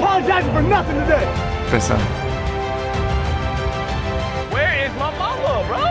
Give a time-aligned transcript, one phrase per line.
[0.00, 1.24] apologizing for nothing today.
[1.70, 1.98] Besser.
[4.54, 5.84] Where is my mama, bro?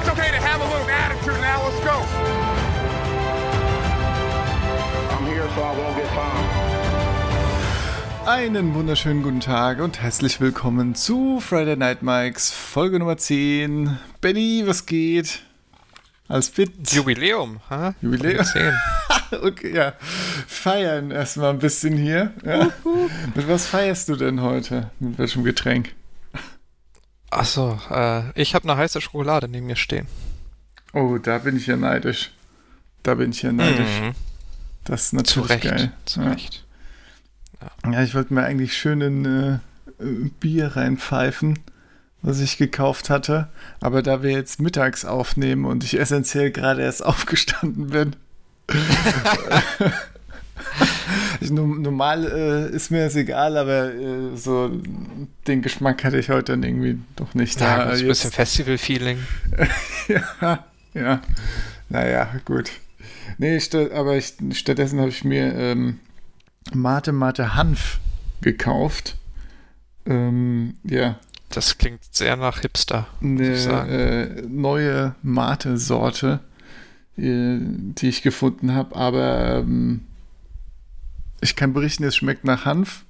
[0.00, 1.58] It's okay to have a little attitude now.
[1.64, 1.96] Let's go.
[5.14, 6.48] I'm here so I won't get fined.
[8.26, 13.98] Einen wunderschönen guten Tag und herzlich willkommen zu Friday Night Mikes, Folge Nummer 10.
[14.20, 15.40] Benny, was geht?
[16.28, 16.70] Alles fit?
[16.90, 17.94] Jubiläum, ha?
[18.02, 18.44] Jubiläum.
[18.44, 18.74] Zehn.
[19.42, 19.94] okay, ja.
[20.46, 22.32] Feiern erstmal ein bisschen hier.
[22.44, 22.70] Ja.
[23.34, 24.90] Mit was feierst du denn heute?
[25.00, 25.94] Mit welchem Getränk?
[27.30, 30.06] Achso, äh, ich habe eine heiße Schokolade neben mir stehen.
[30.92, 32.32] Oh, da bin ich ja neidisch.
[33.02, 34.00] Da bin ich ja neidisch.
[34.00, 34.12] Mhm.
[34.84, 35.92] Das ist natürlich Zu Recht, geil.
[36.06, 36.30] zu ja.
[36.30, 36.64] Recht.
[37.90, 39.60] Ja, ich wollte mir eigentlich schön ein
[40.00, 41.58] äh, Bier reinpfeifen,
[42.22, 43.48] was ich gekauft hatte.
[43.80, 48.16] Aber da wir jetzt mittags aufnehmen und ich essentiell gerade erst aufgestanden bin.
[51.40, 52.24] Ich, normal
[52.70, 54.70] äh, ist mir das egal, aber äh, so
[55.46, 57.60] den Geschmack hatte ich heute dann irgendwie doch nicht.
[57.60, 59.18] Ja, Da ein jetzt- bisschen Festival-Feeling.
[60.08, 61.22] ja, ja.
[61.88, 62.70] Naja, gut.
[63.38, 63.60] Nee,
[63.94, 66.00] aber ich, stattdessen habe ich mir ähm,
[66.74, 67.98] Mate Mate Hanf
[68.40, 69.16] gekauft.
[70.06, 71.18] Ähm, ja,
[71.50, 73.54] Das klingt sehr nach Hipster, eine
[73.88, 76.40] äh, neue Mate-Sorte,
[77.18, 80.02] die ich gefunden habe, aber ähm,
[81.40, 83.04] ich kann berichten, es schmeckt nach Hanf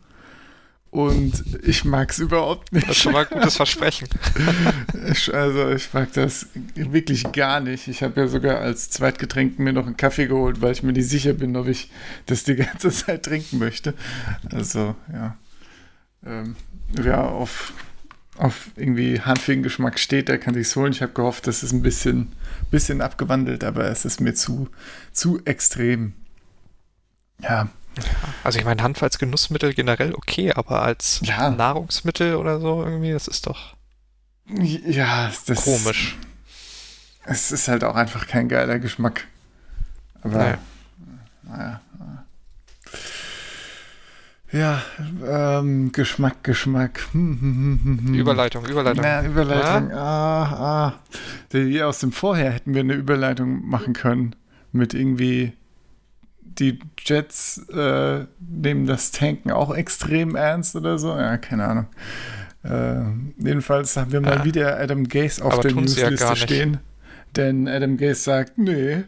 [0.91, 2.89] und ich mag es überhaupt nicht.
[2.89, 4.09] Das ist schon mal ein gutes Versprechen.
[5.33, 7.89] Also ich mag das wirklich gar nicht.
[7.89, 11.09] Ich habe ja sogar als Zweitgetränk mir noch einen Kaffee geholt, weil ich mir nicht
[11.09, 11.91] sicher bin, ob ich
[12.27, 13.93] das die ganze Zeit trinken möchte.
[14.51, 15.37] Also ja,
[16.25, 16.57] ähm,
[16.93, 17.75] wer auf,
[18.39, 20.93] auf irgendwie hanfigen Geschmack steht, der kann sich's holen.
[20.93, 22.33] Ich habe gehofft, das ist ein bisschen,
[22.71, 24.69] bisschen abgewandelt, aber es ist mir zu,
[25.13, 26.15] zu extrem.
[27.41, 27.69] Ja,
[28.45, 31.51] Also ich meine, Hanf als Genussmittel generell okay, aber als Ja.
[31.51, 33.77] Nahrungsmittel oder so irgendwie, das ist doch
[34.51, 36.17] ja, das komisch.
[37.25, 39.27] Es ist halt auch einfach kein geiler Geschmack.
[40.23, 40.59] Aber Naja.
[41.43, 41.81] naja.
[44.51, 44.83] Ja,
[45.27, 47.01] ähm, Geschmack, Geschmack.
[47.13, 48.15] Hm, hm, hm.
[48.15, 49.05] Überleitung, Überleitung.
[49.05, 49.93] Na, Überleitung.
[49.93, 50.45] Ah,
[50.89, 50.95] ah.
[51.53, 54.35] Die aus dem Vorher hätten wir eine Überleitung machen können.
[54.73, 55.53] Mit irgendwie
[56.41, 61.11] die Jets äh, nehmen das Tanken auch extrem ernst oder so.
[61.17, 61.87] Ja, keine Ahnung.
[62.65, 64.45] Äh, jedenfalls haben wir mal Ja.
[64.45, 66.43] wieder Adam Gase auf Aber der ja Newsliste nicht.
[66.43, 66.79] stehen.
[67.37, 69.05] Denn Adam Gase sagt, nee,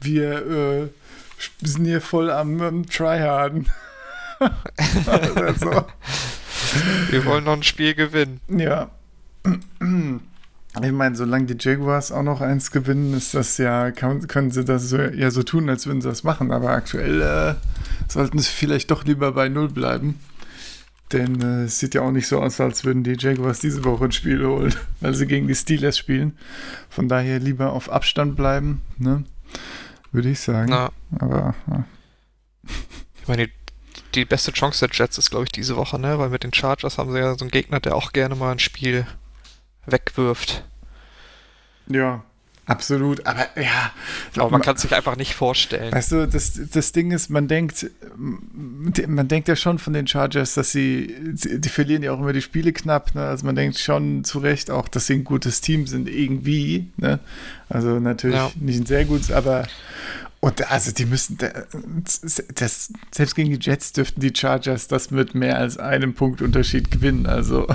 [0.00, 0.88] wir äh,
[1.66, 3.68] sind hier voll am, am Tryharden.
[5.58, 5.84] So.
[7.10, 8.40] Wir wollen noch ein Spiel gewinnen.
[8.48, 8.90] Ja.
[10.80, 14.64] Ich meine, solange die Jaguars auch noch eins gewinnen, ist das ja, kann, können sie
[14.64, 16.50] das so, ja so tun, als würden sie das machen.
[16.50, 17.54] Aber aktuell äh,
[18.08, 20.18] sollten sie vielleicht doch lieber bei Null bleiben.
[21.12, 24.06] Denn äh, es sieht ja auch nicht so aus, als würden die Jaguars diese Woche
[24.06, 26.38] ein Spiel holen, weil sie gegen die Steelers spielen.
[26.88, 29.24] Von daher lieber auf Abstand bleiben, ne?
[30.10, 30.70] Würde ich sagen.
[30.70, 31.84] Na, Aber ja.
[32.64, 33.52] ich meine, die,
[34.14, 36.18] die beste Chance der Jets ist, glaube ich, diese Woche, ne?
[36.18, 38.58] Weil mit den Chargers haben sie ja so einen Gegner, der auch gerne mal ein
[38.58, 39.06] Spiel
[39.86, 40.64] wegwirft.
[41.88, 42.22] ja,
[42.66, 43.26] absolut.
[43.26, 43.90] Aber ja,
[44.36, 45.92] Aber man kann es sich einfach nicht vorstellen.
[45.92, 50.54] Weißt du, das, das Ding ist, man denkt, man denkt ja schon von den Chargers,
[50.54, 53.26] dass sie, die verlieren ja auch immer die Spiele knapp, ne?
[53.26, 57.18] Also man denkt schon zu Recht auch, dass sie ein gutes Team sind, irgendwie, ne?
[57.68, 58.52] Also natürlich Ja.
[58.60, 59.66] nicht ein sehr gutes, aber
[60.44, 65.56] und also die müssen, das, selbst gegen die Jets dürften die Chargers das mit mehr
[65.56, 67.26] als einem Punkt Unterschied gewinnen.
[67.26, 67.66] Also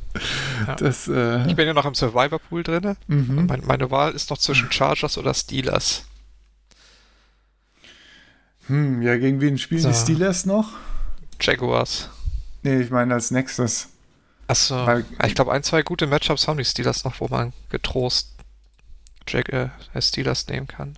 [0.78, 2.96] das, äh, Ich bin ja noch im Survivor Pool drin.
[3.08, 3.46] mhm.
[3.46, 6.04] Mein, meine Wahl ist noch zwischen Chargers oder Steelers.
[8.68, 10.00] hm, ja, gegen wen spielen die So.
[10.04, 10.70] Steelers noch?
[11.40, 12.08] Jaguars.
[12.62, 13.88] Nee, ich meine als nächstes.
[14.46, 18.30] Achso, Weil- ich glaube, ein, zwei gute Matchups haben die Steelers noch, wo man getrost
[19.28, 19.70] Jag äh,
[20.00, 20.96] Steelers nehmen kann.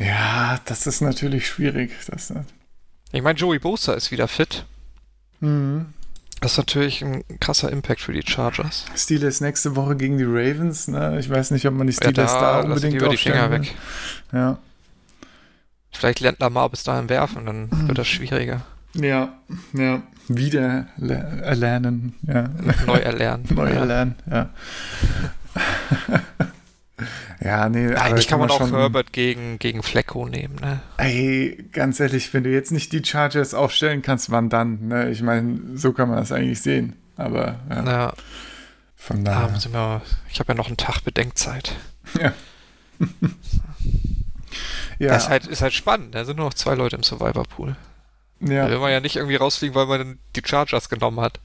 [0.00, 1.92] Ja, das ist natürlich schwierig.
[2.08, 2.32] Das,
[3.12, 4.64] Ich meine, Joey Bosa ist wieder fit.
[5.40, 5.86] mhm.
[6.40, 8.86] Das ist natürlich ein krasser Impact für die Chargers.
[8.96, 10.88] Steelers nächste Woche gegen die Ravens.
[10.88, 11.18] Ne?
[11.20, 13.50] Ich weiß nicht, ob man die Ja, Steelers da, lassen die unbedingt über die Finger
[13.50, 13.60] will.
[13.60, 13.74] weg.
[14.32, 14.56] Ja.
[15.92, 18.62] Vielleicht lernt Lamar bis dahin werfen, dann wird das schwieriger.
[18.94, 19.34] ja,
[19.74, 20.02] ja.
[20.28, 22.14] Wieder le- erlernen.
[22.22, 22.48] Ja.
[22.86, 23.44] Neu erlernen.
[23.54, 23.74] Neu Ja.
[23.80, 24.48] erlernen, ja.
[27.42, 27.94] ja, nee.
[27.94, 30.80] Eigentlich kann man auch schon, Herbert gegen, gegen Flecko nehmen, ne?
[30.98, 34.88] Ey, ganz ehrlich, wenn du jetzt nicht die Chargers aufstellen kannst, wann dann?
[34.88, 35.10] Ne?
[35.10, 36.96] Ich meine, so kann man das eigentlich sehen.
[37.16, 38.12] Aber ja, Ja,
[38.96, 39.56] von ah, daher.
[39.56, 41.76] ich mal, ich habe ja noch einen Tag Bedenkzeit.
[42.20, 42.32] Ja.
[44.98, 46.14] Ja, Das ist halt, ist halt spannend.
[46.14, 47.74] Da sind nur noch zwei Leute im Survivor Pool.
[48.40, 48.68] Da ja.
[48.68, 51.40] will man ja nicht irgendwie rausfliegen, weil man die Chargers genommen hat.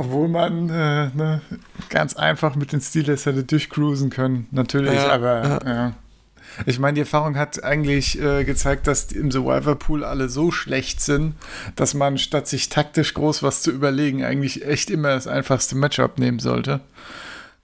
[0.00, 1.42] Obwohl man äh, ne,
[1.90, 5.92] ganz einfach mit den Steelers hätte durchcruisen können, natürlich, Ja, aber ja.
[6.64, 11.02] Ich meine, die Erfahrung hat eigentlich äh, gezeigt, dass im Survivor Pool alle so schlecht
[11.02, 11.34] sind,
[11.76, 16.18] dass man statt sich taktisch groß was zu überlegen, eigentlich echt immer das einfachste Matchup
[16.18, 16.80] nehmen sollte.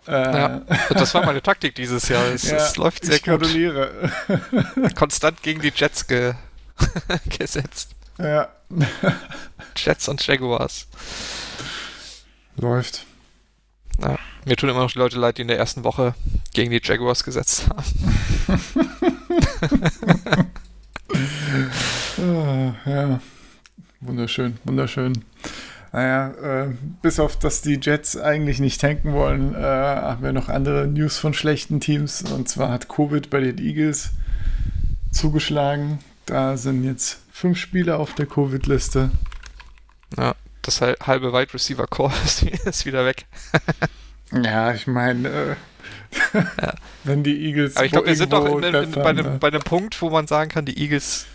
[0.06, 0.60] Äh, Ja.
[0.90, 2.22] Das war meine Taktik dieses Jahr.
[2.26, 3.40] Es, ja, es läuft sehr ich gut.
[3.40, 3.90] gratuliere.
[4.94, 6.34] Konstant gegen die Jets ge
[7.38, 7.92] gesetzt.
[8.18, 8.48] ja,
[9.74, 10.86] Jets und Jaguars.
[12.56, 13.06] Läuft.
[14.00, 14.18] Ja.
[14.44, 16.14] Mir tun immer noch die Leute leid, die in der ersten Woche
[16.52, 17.84] gegen die Jaguars gesetzt haben.
[22.18, 23.20] Ah, ja,
[24.00, 25.12] wunderschön, wunderschön.
[25.92, 30.48] Naja, äh, bis auf, dass die Jets eigentlich nicht tanken wollen, äh, haben wir noch
[30.48, 32.22] andere News von schlechten Teams.
[32.22, 34.10] Und zwar hat Covid bei den Eagles
[35.10, 35.98] zugeschlagen.
[36.26, 39.10] Da sind jetzt fünf Spieler auf der Covid-Liste.
[40.16, 40.34] Ja,
[40.66, 42.12] das hal- halbe Wide Receiver Core
[42.64, 43.26] ist, wieder weg.
[44.32, 45.56] Ja, ich meine, äh,
[47.04, 47.76] wenn die Eagles.
[47.76, 50.00] Aber ich glaube, wir sind doch in, in, in, bei, einem, deppern, bei einem Punkt,
[50.02, 51.26] wo man sagen kann, die Eagles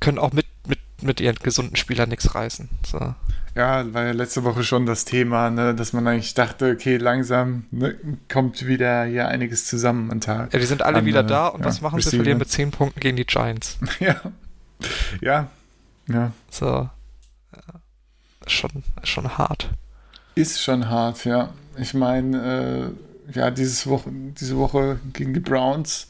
[0.00, 2.68] können auch mit, mit, mit ihren gesunden Spielern nichts reißen.
[2.86, 3.14] So.
[3.54, 7.66] Ja, war ja letzte Woche schon das Thema, ne, dass man eigentlich dachte, okay, langsam
[7.70, 7.96] ne,
[8.30, 10.52] kommt wieder hier einiges zusammen am Tag.
[10.54, 12.16] Ja, die sind alle An, wieder äh, da und ja, was machen sie?
[12.16, 13.78] Verlieren mit 10 Punkten gegen die Giants.
[14.00, 14.20] Ja.
[15.20, 15.48] Ja.
[16.08, 16.32] Ja.
[16.50, 16.66] So.
[16.66, 16.90] Ja.
[18.46, 18.70] Schon,
[19.04, 19.70] schon hart.
[20.34, 21.50] Ist schon hart, ja.
[21.78, 22.94] Ich meine,
[23.28, 26.08] äh, ja, dieses Woche, diese Woche gegen die Browns.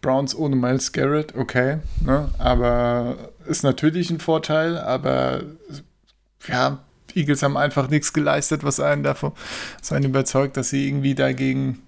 [0.00, 1.78] Browns ohne Miles Garrett, okay.
[2.00, 2.30] Ne?
[2.38, 3.16] Aber
[3.46, 5.42] ist natürlich ein Vorteil, aber
[6.46, 6.78] ja,
[7.14, 9.32] Eagles haben einfach nichts geleistet, was einen davon
[9.80, 11.82] was einen überzeugt, dass sie irgendwie dagegen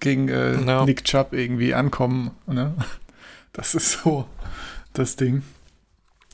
[0.00, 0.84] gegen äh, Ja.
[0.84, 2.32] Nick Chubb irgendwie ankommen.
[2.46, 2.74] Ne?
[3.52, 4.26] Das ist so
[4.94, 5.42] das Ding.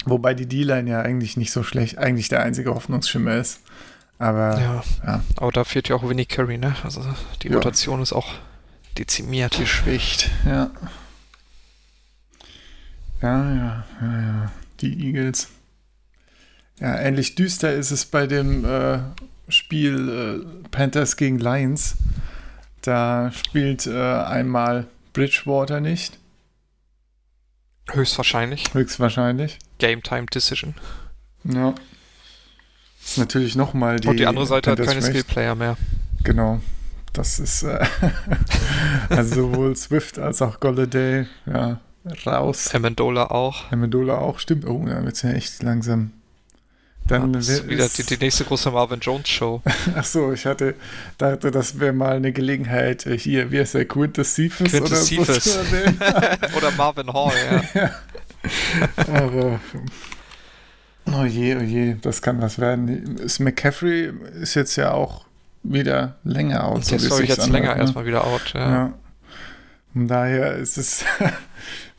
[0.07, 3.61] Wobei die D-Line ja eigentlich nicht so schlecht, eigentlich der einzige Hoffnungsschimmer ist.
[4.19, 4.85] Aber Ja.
[5.07, 5.25] ja.
[5.37, 6.75] Aber da fehlt ja auch Winnie Curry, ne?
[6.85, 7.03] Also
[7.43, 7.55] die Ja.
[7.57, 8.35] Rotation ist auch
[8.99, 9.57] dezimiert.
[9.59, 10.71] geschwächt, ja.
[13.23, 14.53] Ja, ja, ja, ja.
[14.81, 15.49] Die Eagles.
[16.81, 18.99] Ja, ähnlich düster ist es bei dem äh,
[19.49, 21.97] Spiel äh, Panthers gegen Lions.
[22.81, 26.19] Da spielt äh, einmal Bridgewater nicht,
[27.93, 28.73] Höchstwahrscheinlich.
[28.75, 29.59] höchstwahrscheinlich.
[29.79, 30.75] Game Time Decision.
[31.45, 31.75] Ja.
[33.03, 34.09] Ist natürlich nochmal die.
[34.09, 35.03] und die andere Seite hat keine.
[35.03, 35.77] Skill-Player mehr.
[36.23, 36.61] Genau.
[37.13, 37.85] Das ist äh,
[39.09, 41.81] also sowohl Swift als auch Golladay, ja,
[42.25, 42.73] raus.
[42.75, 43.73] Amendola auch.
[43.73, 44.65] Amendola auch, stimmt.
[44.65, 46.13] Oh, da wird es ja echt langsam.
[47.11, 49.63] Dann das ist wieder die, die nächste große Marvin Jones Show.
[49.97, 50.75] Ach so, ich hatte
[51.19, 55.01] dachte, das wäre mal eine Gelegenheit, äh, hier, wie heißt der, Quintus Cephas Quintus oder
[55.01, 55.45] Cephas.
[55.45, 55.61] so.
[56.57, 57.33] Oder Marvin Hall,
[57.75, 57.91] ja.
[59.09, 59.61] Aber,
[61.07, 63.17] oh je, oh je, das kann was werden.
[63.19, 65.25] Ist McCaffrey ist jetzt ja auch
[65.63, 66.77] wieder länger aus.
[66.77, 68.53] Und der ist, glaube ich, jetzt länger erstmal wieder out.
[68.55, 68.71] Ja.
[68.71, 68.95] Ja.
[69.93, 71.05] Von daher ist es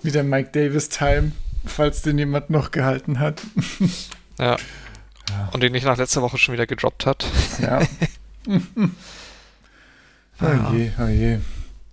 [0.02, 1.34] wieder Mike Davis Time,
[1.66, 3.42] falls den jemand noch gehalten hat.
[4.40, 4.56] ja.
[5.52, 7.26] Und den nicht nach letzter Woche schon wieder gedroppt hat.
[7.62, 7.80] Ja.
[10.42, 11.40] oh je, oh je.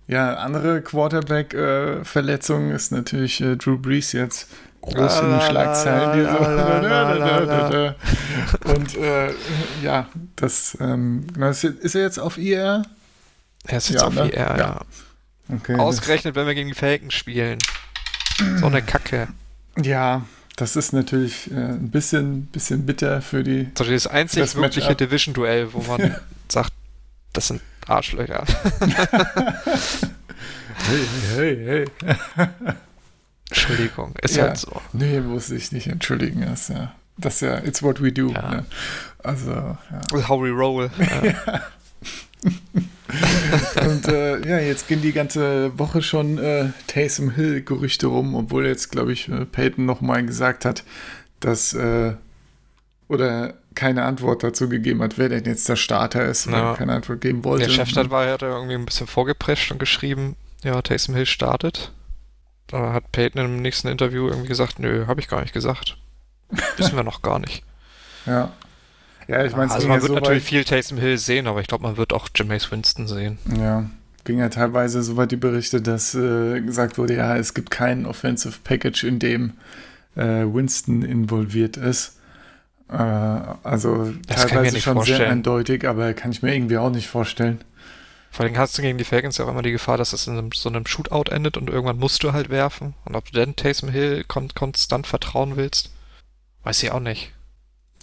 [0.07, 4.47] Ja, andere Quarterback-Verletzung ist natürlich äh, Drew Brees jetzt
[4.81, 6.27] groß in den Schlagzeilen.
[8.63, 9.31] Und äh,
[9.83, 12.83] ja, das ähm, ist, er jetzt auf IR?
[13.65, 14.29] Er ist jetzt Ja, auf ne?
[14.29, 14.57] IR, Ja.
[14.57, 14.81] ja.
[15.51, 15.75] Okay.
[15.75, 17.57] Ausgerechnet, wenn wir gegen die Falcons spielen.
[18.59, 19.27] So eine Kacke.
[19.77, 20.23] Ja,
[20.59, 23.69] das ist natürlich äh, ein bisschen, bisschen bitter für die.
[23.77, 24.93] So das einzig Das wirkliche.
[24.95, 26.15] Division-Duell, wo man
[26.49, 26.73] sagt,
[27.33, 28.43] das sind Arschlöcher.
[30.81, 32.47] Hey, hey, hey.
[33.49, 34.43] Entschuldigung, ist Ja.
[34.43, 34.81] halt so.
[34.93, 36.41] Nee, muss ich nicht entschuldigen.
[36.41, 38.31] Das ist ja, das ist ja, it's what we do.
[38.31, 38.49] Ja.
[38.49, 38.65] Ne?
[39.21, 40.27] Also, ja.
[40.29, 40.89] How we roll.
[40.97, 41.61] Ja.
[43.87, 48.65] Und äh, ja, jetzt gehen die ganze Woche schon äh, Taysom Hill Gerüchte rum, obwohl
[48.67, 50.83] jetzt, glaube ich, äh, Peyton nochmal gesagt hat,
[51.39, 52.13] dass äh,
[53.07, 56.75] oder keine Antwort dazu gegeben hat, wer denn jetzt der Starter ist oder Ja.
[56.75, 57.65] keine Antwort geben wollte.
[57.65, 61.91] Der Chefstadt war, hat er irgendwie ein bisschen vorgeprescht und geschrieben, ja, Taysom Hill startet.
[62.67, 65.97] Da hat Peyton im nächsten Interview irgendwie gesagt, nö, habe ich gar nicht gesagt.
[66.77, 67.63] Wissen wir noch gar nicht.
[68.25, 68.51] Ja.
[69.29, 71.67] Ja, ich meine, also man ja wird so natürlich viel Taysom Hill sehen, aber ich
[71.67, 73.37] glaube, man wird auch Jameis Winston sehen.
[73.59, 73.87] ja,
[74.23, 78.07] ging ja teilweise so weit die Berichte, dass äh, gesagt wurde, ja, es gibt kein
[78.07, 79.53] Offensive Package, in dem
[80.15, 82.17] äh, Winston involviert ist.
[82.89, 85.31] Äh, also Das kann ich mir teilweise nicht schon sehr vorstellen.
[85.31, 87.63] eindeutig, aber kann ich mir irgendwie auch nicht vorstellen.
[88.31, 90.37] Vor allem hast du gegen die Falcons ja auch immer die Gefahr, dass es in
[90.37, 92.95] einem, so einem Shootout endet und irgendwann musst du halt werfen.
[93.05, 95.91] Und ob du dann Taysom Hill kon konstant vertrauen willst,
[96.63, 97.31] weiß ich auch nicht.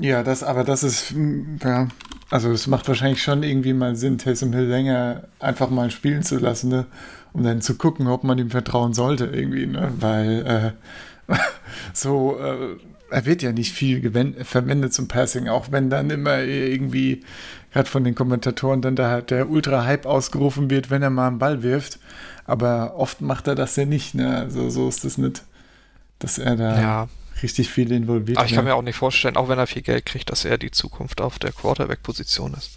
[0.01, 1.89] Ja, das, aber das ist, mm, ja,
[2.31, 6.39] also es macht wahrscheinlich schon irgendwie mal Sinn, Taysom Hill länger einfach mal spielen zu
[6.39, 6.87] lassen, ne?
[7.33, 9.93] um dann zu gucken, ob man ihm vertrauen sollte irgendwie, ne?
[10.01, 10.75] Weil
[11.29, 11.35] äh,
[11.93, 12.77] so, äh,
[13.11, 14.11] er wird ja nicht viel
[14.43, 17.23] verwendet zum Passing, auch wenn dann immer irgendwie
[17.73, 21.63] gerade von den Kommentatoren dann da der Ultra-Hype ausgerufen wird, wenn er mal einen Ball
[21.63, 21.99] wirft.
[22.47, 24.39] Aber oft macht er das ja nicht, ne?
[24.39, 25.45] Also so ist das nicht,
[26.19, 27.09] dass er da Ja,
[27.43, 28.71] richtig viel involviert aber ich kann ne?
[28.71, 31.39] mir auch nicht vorstellen, auch wenn er viel Geld kriegt, dass er die Zukunft auf
[31.39, 32.71] der Quarterback-Position ist.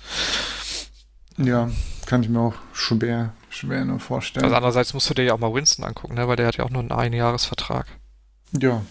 [1.38, 1.70] Ja,
[2.06, 4.44] kann ich mir auch schwer, schwer nur vorstellen.
[4.44, 6.28] Also andererseits musst du dir ja auch mal Winston angucken, ne?
[6.28, 7.88] weil der hat ja auch nur einen Einjahresvertrag.
[8.52, 8.82] ja,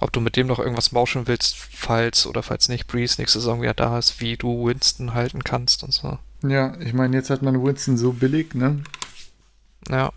[0.00, 3.62] Ob du mit dem noch irgendwas mauschen willst, falls oder falls nicht Breeze nächste Saison
[3.62, 6.18] wieder da ist, wie du Winston halten kannst und so.
[6.42, 8.82] ja, ich meine, jetzt hat man Winston so billig, ne?
[9.88, 10.12] Ja,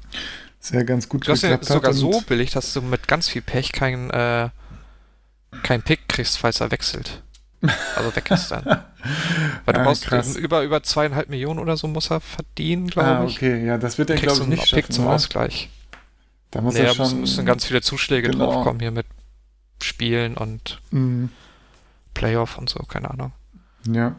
[0.60, 3.30] Ist ja ganz gut du hast ja geklappt sogar so billig, dass du mit ganz
[3.30, 4.50] viel Pech keinen äh,
[5.64, 7.24] kein Pick kriegst, falls er wechselt.
[7.96, 8.64] Also weg ist dann.
[9.66, 10.36] Weil du Ah, brauchst krass.
[10.36, 13.36] über, über zweieinhalb Millionen oder so muss er verdienen, glaube Ah, ich.
[13.38, 15.16] okay, ja, das wird er, glaube ich, nicht Pick schaffen, zum oder?
[15.16, 15.70] Ausgleich.
[16.52, 17.06] Da muss Nee, er schon...
[17.06, 18.46] müssen, müssen ganz viele Zuschläge Genau.
[18.52, 19.06] draufkommen hier mit
[19.82, 21.30] Spielen und Mhm.
[22.14, 23.32] Playoff und so, keine Ahnung.
[23.88, 24.16] Ja.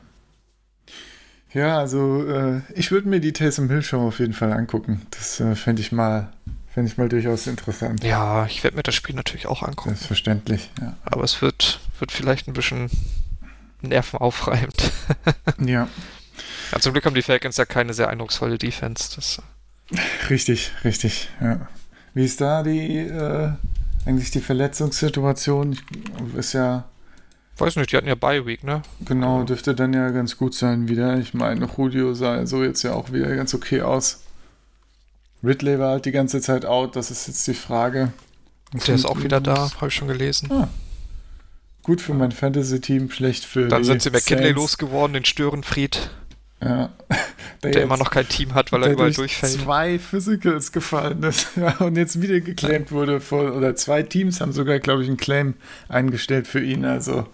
[1.52, 5.02] Ja, also äh, ich würde mir die Taysom Hill Show auf jeden Fall angucken.
[5.10, 6.30] Das äh, fände ich mal,
[6.72, 8.02] fände ich mal durchaus interessant.
[8.04, 9.90] Ja, ich werde mir das Spiel natürlich auch angucken.
[9.90, 10.96] Selbstverständlich, ja.
[11.04, 12.90] Aber es wird, wird vielleicht ein bisschen
[13.82, 14.90] nervenaufreibend.
[15.58, 15.88] Ja,
[16.72, 19.14] ja, zum Glück haben die Falcons ja keine sehr eindrucksvolle Defense.
[19.16, 19.42] Das,
[20.28, 21.68] richtig, richtig, ja.
[22.14, 23.50] Wie ist da die, äh,
[24.06, 25.72] eigentlich die Verletzungssituation?
[25.72, 25.82] Ich,
[26.36, 26.84] ist ja,
[27.58, 28.82] weiß nicht, die hatten ja Bye Week, ne?
[29.04, 31.18] genau, dürfte dann ja ganz gut sein wieder.
[31.18, 34.22] Ich meine, Julio sah so jetzt ja auch wieder ganz okay aus.
[35.42, 38.12] Ridley war halt die ganze Zeit out, das ist jetzt die Frage.
[38.86, 40.50] Der ist auch wieder da, habe ich schon gelesen.
[40.52, 40.68] Ah.
[41.82, 46.10] Gut für mein Fantasy-Team, schlecht für Dann sind sie McKinley losgeworden, den Störenfried,
[46.62, 46.90] Ja.
[47.62, 49.60] der jetzt- immer noch kein Team hat, weil er der überall durch durchfällt.
[49.64, 54.52] zwei Physicals gefallen ist ja, und jetzt wieder geclaimed wurde von, oder zwei Teams haben
[54.52, 55.54] sogar, glaube ich, einen Claim
[55.88, 56.84] eingestellt für ihn.
[56.84, 57.26] Also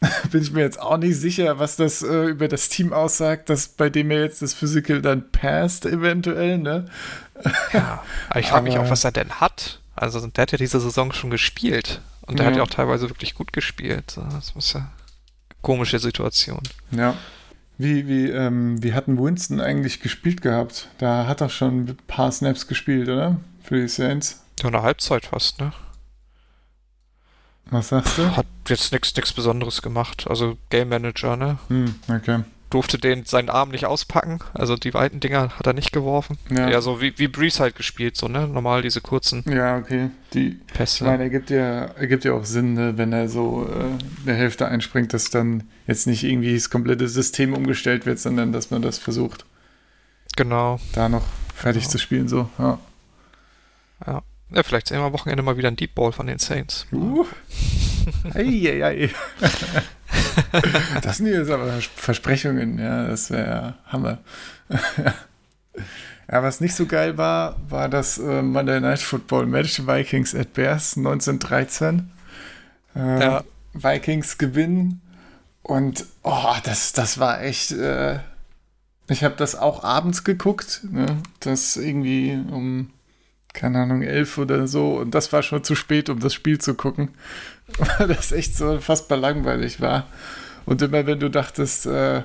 [0.30, 3.68] bin ich mir jetzt auch nicht sicher, was das äh, über das Team aussagt, dass
[3.68, 6.86] bei dem er jetzt das Physical dann passt, eventuell, ne?
[7.72, 9.80] Ja, aber ich frage mich auch, was er denn hat.
[9.94, 12.00] Also der hat ja diese Saison schon gespielt.
[12.26, 12.50] Und der Ja.
[12.50, 14.18] hat ja auch teilweise wirklich gut gespielt.
[14.32, 14.90] Das muss ja
[15.62, 16.60] komische Situation.
[16.90, 17.14] Ja.
[17.78, 20.88] Wie, wie, ähm, wie hat denn Winston eigentlich gespielt gehabt?
[20.98, 23.36] Da hat er schon ein paar Snaps gespielt, oder?
[23.62, 24.42] Für die Saints.
[24.62, 25.72] Ja, eine Halbzeit fast, ne?
[27.70, 28.36] Was sagst du?
[28.36, 30.26] Hat jetzt nichts Besonderes gemacht.
[30.28, 31.58] Also Game Manager, ne?
[31.68, 32.40] Hm, okay.
[32.70, 34.40] Durfte den seinen Arm nicht auspacken.
[34.52, 36.36] Also die weiten Dinger hat er nicht geworfen.
[36.50, 36.68] Ja.
[36.68, 38.46] Ja, so wie, wie Breeze halt gespielt, so, ne?
[38.48, 40.10] Normal diese kurzen Ja, okay.
[40.32, 41.04] Die, Ich Pässe.
[41.04, 45.12] meine, ergibt ja, ergibt ja auch Sinn, ne, wenn er so äh, der Hälfte einspringt,
[45.14, 49.44] dass dann jetzt nicht irgendwie das komplette System umgestellt wird, sondern dass man das versucht,
[50.36, 50.80] Genau.
[50.92, 51.92] da noch fertig Genau.
[51.92, 52.28] zu spielen.
[52.28, 52.48] So.
[52.58, 52.78] Ja.
[54.06, 54.22] Ja.
[54.50, 56.86] Ja, vielleicht sehen wir am Wochenende mal wieder ein Deep Ball von den Saints.
[56.92, 57.24] Uh.
[58.34, 59.10] ei, ei, ei.
[61.02, 64.18] das sind jetzt aber Versprechungen, ja, das wäre Hammer.
[64.68, 70.52] ja, was nicht so geil war, war das äh, Monday Night Football Match Vikings at
[70.52, 72.10] Bears 1913.
[72.94, 73.44] Äh, Ja.
[73.72, 75.02] Vikings gewinnen
[75.62, 77.72] und oh, das, das war echt.
[77.72, 78.20] Äh,
[79.08, 81.18] ich habe das auch abends geguckt, ne?
[81.40, 82.90] das irgendwie um
[83.56, 84.94] keine Ahnung, elf oder so.
[84.98, 87.08] Und das war schon zu spät, um das Spiel zu gucken.
[87.98, 90.06] Weil das echt so unfassbar langweilig war.
[90.66, 92.22] Und immer wenn du dachtest, äh,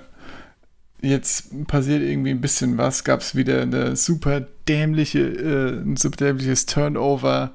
[1.02, 6.18] jetzt passiert irgendwie ein bisschen was, gab es wieder eine super dämliche, äh, ein super
[6.18, 7.52] dämliches Turnover.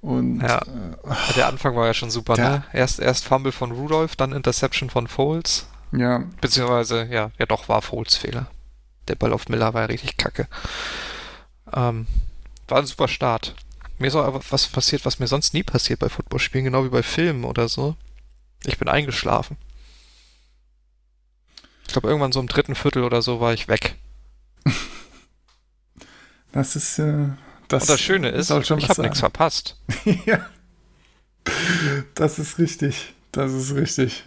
[0.00, 0.58] Und Ja.
[0.58, 2.64] äh, Der Anfang war ja schon super, Der- ne?
[2.72, 5.66] Erst, erst Fumble von Rudolph, dann Interception von Foles.
[5.92, 8.46] ja, Beziehungsweise, ja, ja doch, war Foles Fehler.
[9.08, 10.46] Der Ball auf Miller war ja richtig kacke.
[11.74, 12.06] Ähm,
[12.70, 13.54] war ein super Start.
[13.98, 16.88] Mir ist auch aber was passiert, was mir sonst nie passiert bei Footballspielen, genau wie
[16.88, 17.96] bei Filmen oder so.
[18.64, 19.56] Ich bin eingeschlafen.
[21.86, 23.96] Ich glaube, irgendwann so im dritten Viertel oder so war ich weg.
[26.52, 27.28] das ist äh,
[27.68, 27.82] das.
[27.82, 29.76] Und das Schöne ist, ich habe nichts verpasst.
[30.26, 30.46] ja.
[32.14, 33.14] Das ist richtig.
[33.32, 34.24] Das ist richtig.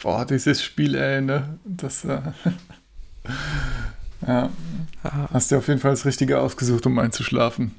[0.00, 1.58] Boah, dieses Spiel, ey, ne?
[1.64, 2.20] Das, äh,
[4.26, 4.50] ja.
[5.32, 7.74] Hast du auf jeden Fall das Richtige ausgesucht, um einzuschlafen.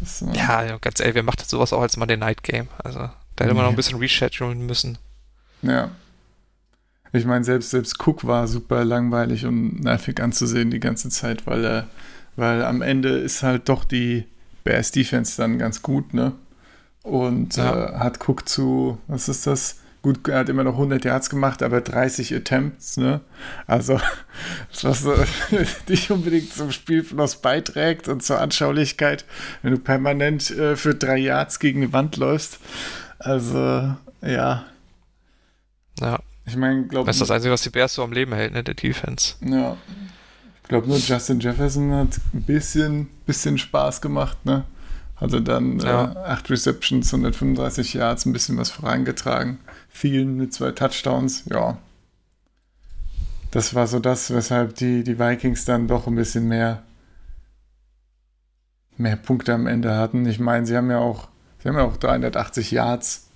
[0.00, 2.68] Das, äh, Ja, ganz ehrlich, wer macht jetzt sowas auch als Monday Night Game?
[2.84, 3.74] Also, da hätte man noch Nee.
[3.74, 4.98] ein bisschen reschedulen müssen.
[5.62, 5.90] Ja.
[7.12, 11.64] Ich meine, selbst, selbst Cook war super langweilig und nervig anzusehen die ganze Zeit, weil
[11.64, 11.88] er,
[12.36, 14.24] weil am Ende ist halt doch die
[14.62, 16.32] Bears Defense dann ganz gut, ne?
[17.02, 17.94] Und Ja.
[17.94, 19.76] äh, hat Cook zu, was ist das?
[20.00, 23.20] Gut, er hat immer noch 100 Yards gemacht, aber 30 Attempts, ne?
[23.66, 24.00] Also,
[24.82, 25.26] was äh,
[25.88, 29.24] nicht unbedingt zum Spielfluss beiträgt und zur Anschaulichkeit,
[29.62, 32.58] wenn du permanent äh, für drei Yards gegen die Wand läufst.
[33.18, 33.58] Also,
[34.22, 34.64] ja.
[36.00, 38.52] Ja, Ich meine, glaube das ist das Einzige, was die Bears so am Leben hält,
[38.52, 38.62] ne?
[38.62, 39.34] Der Defense.
[39.40, 39.76] Ja.
[40.62, 44.64] Ich glaube nur Justin Jefferson hat ein bisschen, bisschen Spaß gemacht, ne?
[45.16, 46.12] Hatte dann Ja.
[46.12, 49.58] äh, acht Receptions, 135 Yards, ein bisschen was vorangetragen.
[49.88, 51.78] Vielen mit zwei Touchdowns, ja.
[53.50, 56.82] Das war so das, weshalb die, die Vikings dann doch ein bisschen mehr,
[58.96, 60.26] mehr Punkte am Ende hatten.
[60.26, 61.28] Ich meine, sie haben ja auch,
[61.62, 63.28] sie haben ja auch 380 Yards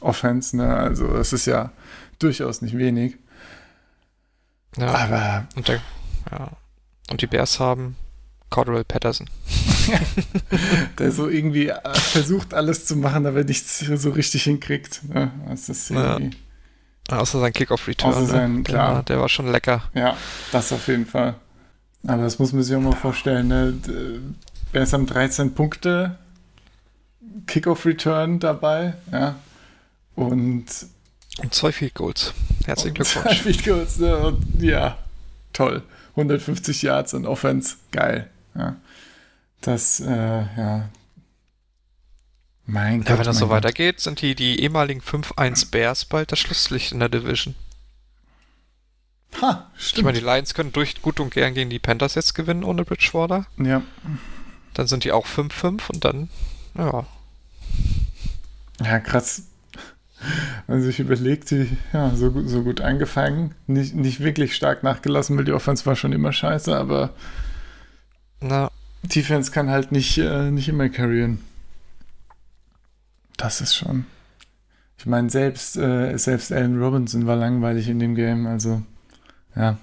[0.00, 0.76] Offense, ne?
[0.76, 1.72] Also das ist ja
[2.18, 3.16] durchaus nicht wenig.
[4.76, 4.94] Ja.
[4.94, 5.80] Aber Und, der,
[6.30, 6.50] ja.
[7.10, 7.96] und die Bears haben
[8.50, 9.28] Cordell Patterson.
[10.98, 15.00] der so irgendwie äh, versucht alles zu machen, aber nichts so richtig hinkriegt.
[15.08, 15.30] Ne?
[15.48, 16.18] Das ist Ja.
[17.10, 18.12] Außer sein Kickoff-Return.
[18.12, 18.62] Außer sein, ne?
[18.62, 18.94] klar.
[18.94, 19.84] Der, der war schon lecker.
[19.94, 20.16] ja.
[20.52, 21.36] das auf jeden Fall.
[22.06, 23.48] Aber das muss man sich auch mal vorstellen.
[23.48, 23.74] Ne?
[24.72, 26.18] Bears haben 13 Punkte
[27.46, 29.36] Kickoff-Return dabei, ja.
[30.14, 30.66] Und
[31.38, 32.34] Und zwei Field Goals.
[32.66, 33.42] Herzlichen zwei Glückwunsch.
[33.42, 34.16] Field Goals, ne?
[34.16, 34.98] Und ja,
[35.52, 35.82] toll.
[36.10, 38.28] 150 Yards in Offense, geil.
[38.54, 38.76] Ja.
[39.60, 40.06] Das, äh,
[40.56, 40.88] ja.
[42.66, 43.08] Mein Gott.
[43.10, 43.56] Ja, wenn das so Gott.
[43.56, 47.54] weitergeht, sind die, die ehemaligen 5-1 Bears bald das Schlusslicht in der Division.
[49.42, 50.06] Ha, Ich stimmt.
[50.06, 53.46] meine, die Lions können durch gut und gern gegen die Panthers jetzt gewinnen ohne Bridgewater.
[53.58, 53.82] ja.
[54.74, 56.28] Dann sind die auch 5-5 und dann,
[56.76, 57.04] ja,
[58.84, 59.42] Ja, krass.
[60.66, 64.82] Wenn man sich überlegt, die, ja, so, gut- so gut angefangen, nicht, nicht wirklich stark
[64.84, 67.10] nachgelassen, weil die Offense war schon immer scheiße, aber
[68.40, 68.70] na,
[69.02, 71.42] Defense kann halt nicht, äh, nicht immer carryen.
[73.36, 74.06] Das ist schon.
[74.98, 78.82] Ich meine, selbst, äh, selbst Allen Robinson war langweilig in dem Game, also
[79.54, 79.78] ja.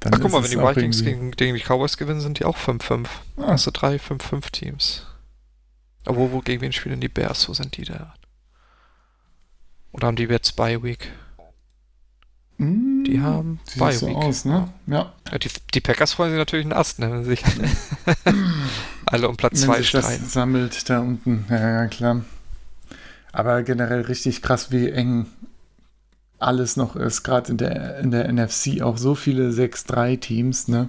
[0.00, 2.56] Dann Ach, guck mal, wenn die Vikings gegen, gegen die Cowboys gewinnen, sind die auch
[2.56, 3.06] 5-5.
[3.38, 3.42] Ah.
[3.46, 5.06] Also drei 5-5-Teams.
[6.04, 7.48] Aber wo, wo, gegen wen spielen die Bears?
[7.48, 8.14] Wo sind die da?
[9.92, 11.10] Oder haben die jetzt Bye Week?
[12.58, 14.16] Mm, Die haben Sieht Bye so Week.
[14.16, 14.68] aus, ne?
[14.86, 15.12] Ja.
[15.30, 17.42] Ja, die, die Packers freuen sich natürlich einen Ast, ne, wenn sich
[19.06, 20.26] alle um Platz Wenn 2 sich das streiten.
[20.26, 21.44] sammelt da unten.
[21.50, 22.22] Ja, ja, klar.
[23.32, 25.26] Aber generell richtig krass, wie eng
[26.38, 27.22] alles noch ist.
[27.24, 30.88] Gerade in der, in der NFC auch so viele 6-3-Teams, ne?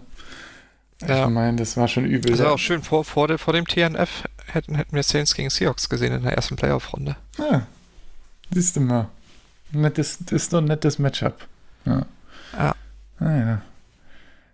[1.05, 1.23] Ja.
[1.25, 2.31] Ich meine, das war schon übel.
[2.31, 5.49] Das ist auch schön, vor, vor, der, vor dem TNF hätten, hätten wir Saints gegen
[5.49, 7.15] Seahawks gesehen in der ersten Playoff-Runde.
[7.37, 7.61] Ah,
[8.51, 9.09] siehst du mal.
[9.71, 11.47] Nettes, das ist doch ein nettes Matchup.
[11.85, 12.05] Ja.
[12.53, 12.75] Ja.
[13.19, 13.61] Ah, ja.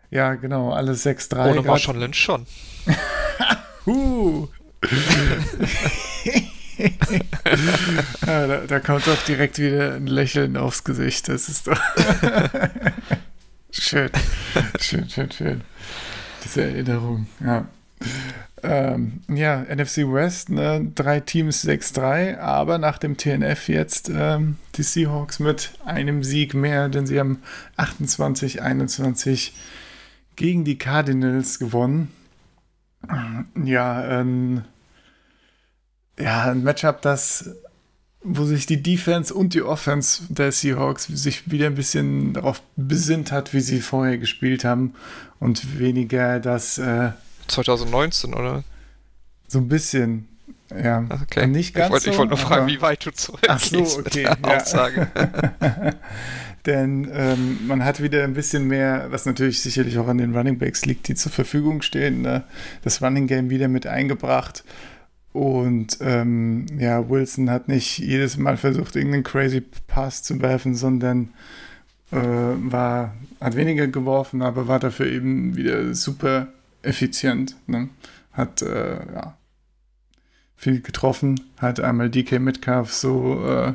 [0.09, 1.51] Ja, genau, alle 6-3.
[1.51, 2.45] Ohne Marshawn Lynch schon.
[3.83, 4.47] Huh.
[8.27, 11.29] ja, da, da kommt doch direkt wieder ein Lächeln aufs Gesicht.
[11.29, 11.81] Das ist doch
[13.71, 14.11] schön.
[14.79, 15.61] Schön, schön, schön.
[16.43, 17.65] Diese Erinnerung, ja.
[18.63, 24.83] Ähm, ja, NFC West, ne, drei Teams 6-3, aber nach dem TNF jetzt ähm, die
[24.83, 27.41] Seahawks mit einem Sieg mehr, denn sie haben
[27.77, 29.51] 28-21
[30.35, 32.11] gegen die Cardinals gewonnen.
[33.63, 34.63] Ja, ähm,
[36.19, 37.55] ja, ein Matchup, das,
[38.23, 43.31] wo sich die Defense und die Offense der Seahawks sich wieder ein bisschen darauf besinnt
[43.31, 44.93] hat, wie sie vorher gespielt haben
[45.39, 47.11] und weniger das äh,
[47.47, 48.63] 2019, oder?
[49.47, 50.29] so ein bisschen,
[50.73, 51.45] ja, Okay.
[51.45, 53.99] nicht ganz ich wollte so, ich wollte nur fragen, aber- wie weit du zurückgehst so,
[53.99, 54.57] okay, mit der ja.
[54.61, 55.07] Aussage.
[56.65, 60.57] Denn ähm, man hat wieder ein bisschen mehr, was natürlich sicherlich auch an den Running
[60.59, 62.43] Backs liegt, die zur Verfügung stehen, ne?
[62.83, 64.63] das Running Game wieder mit eingebracht.
[65.33, 71.29] Und ähm, ja, Wilson hat nicht jedes Mal versucht, irgendeinen crazy Pass zu werfen, sondern
[72.11, 76.47] äh, war, hat weniger geworfen, aber war dafür eben wieder super
[76.83, 77.55] effizient.
[77.67, 77.89] Ne?
[78.31, 79.37] Hat äh, ja,
[80.55, 83.73] viel getroffen, hat einmal DK Metcalf so äh,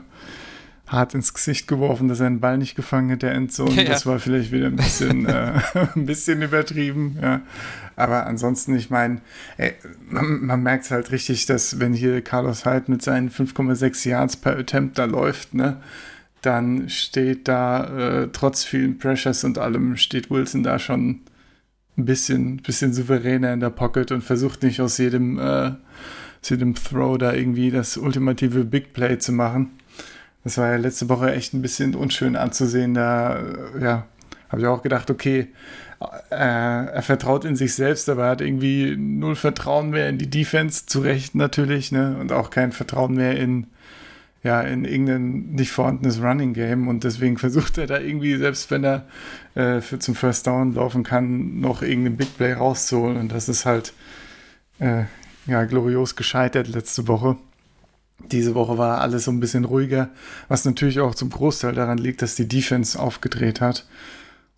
[0.87, 3.83] hart ins Gesicht geworfen, dass er den Ball nicht gefangen hat, der Endzone.
[3.83, 3.91] Ja.
[3.91, 5.61] Das war vielleicht wieder ein bisschen, äh,
[5.97, 7.41] ein bisschen übertrieben, ja.
[7.97, 9.21] Aber ansonsten, ich meine,
[10.09, 14.57] man, man merkt halt richtig, dass wenn hier Carlos Hyde mit seinen 5,6 Yards per
[14.57, 15.79] Attempt da läuft, ne,
[16.43, 21.21] dann steht da äh, trotz vielen Pressures und allem steht Wilson da schon
[21.97, 25.73] ein bisschen, bisschen souveräner in der Pocket und versucht nicht aus jedem, äh,
[26.43, 29.71] aus jedem Throw da irgendwie das ultimative Big Play zu machen.
[30.45, 32.95] Das war ja letzte Woche echt ein bisschen unschön anzusehen.
[32.95, 34.07] Da, äh, ja,
[34.49, 35.49] habe ich auch gedacht, okay,
[36.31, 40.31] äh, er vertraut in sich selbst, aber er hat irgendwie null Vertrauen mehr in die
[40.31, 42.17] Defense, zu Recht natürlich, ne?
[42.21, 43.67] Und auch kein Vertrauen mehr in,
[44.47, 46.87] ja, in irgendein nicht vorhandenes Running Game.
[46.87, 49.07] Und deswegen versucht er da irgendwie, selbst wenn er
[49.55, 53.17] äh, für, zum First Down laufen kann, noch irgendeinen Big Play rauszuholen.
[53.17, 53.93] Und das ist halt
[54.79, 55.05] äh,
[55.47, 57.37] ja glorios gescheitert letzte Woche.
[58.31, 60.09] Diese Woche war alles so ein bisschen ruhiger,
[60.49, 63.87] was natürlich auch zum Großteil daran liegt, dass die Defense aufgedreht hat.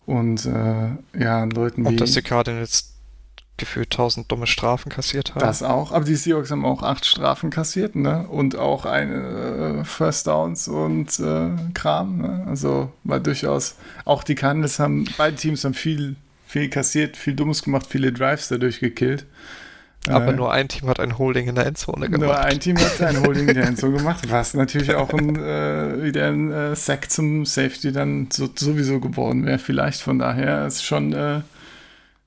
[0.05, 1.89] Und äh, ja, Leuten wie.
[1.89, 2.93] Und dass gerade jetzt
[3.59, 5.41] gefühlt tausend dumme Strafen kassiert haben.
[5.41, 8.27] Das auch, aber die Seahawks haben auch acht Strafen kassiert, ne?
[8.27, 12.45] Und auch eine äh, First Downs und äh, Kram, ne?
[12.47, 16.15] Also war durchaus, auch die Cardinals haben, beide Teams haben viel,
[16.47, 19.25] viel kassiert, viel Dummes gemacht, viele Drives dadurch gekillt.
[20.07, 22.21] Aber äh, nur ein Team hat ein Holding in der Endzone gemacht.
[22.21, 26.03] Nur ein Team hat ein Holding in der Endzone gemacht, was natürlich auch ein, äh,
[26.03, 29.59] wieder ein äh, Sack zum Safety dann so, sowieso geworden wäre.
[29.59, 31.13] Vielleicht von daher ist schon,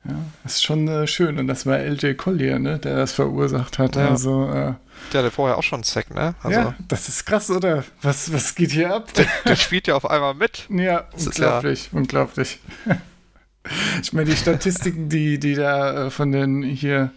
[0.05, 1.39] äh, ja, ist schon äh, schön.
[1.39, 3.97] Und das war LJ Collier, ne, der das verursacht hat.
[3.97, 4.09] Ja.
[4.09, 4.75] Also, äh,
[5.13, 6.35] der hatte vorher auch schon einen Sack, ne?
[6.43, 7.85] Also, ja, das ist krass, oder?
[8.03, 9.13] Was, was geht hier ab?
[9.15, 10.67] Der, der spielt ja auf einmal mit.
[10.71, 12.61] Ja, das unglaublich, ja unglaublich.
[14.03, 17.11] ich meine, die Statistiken, die, die da von den hier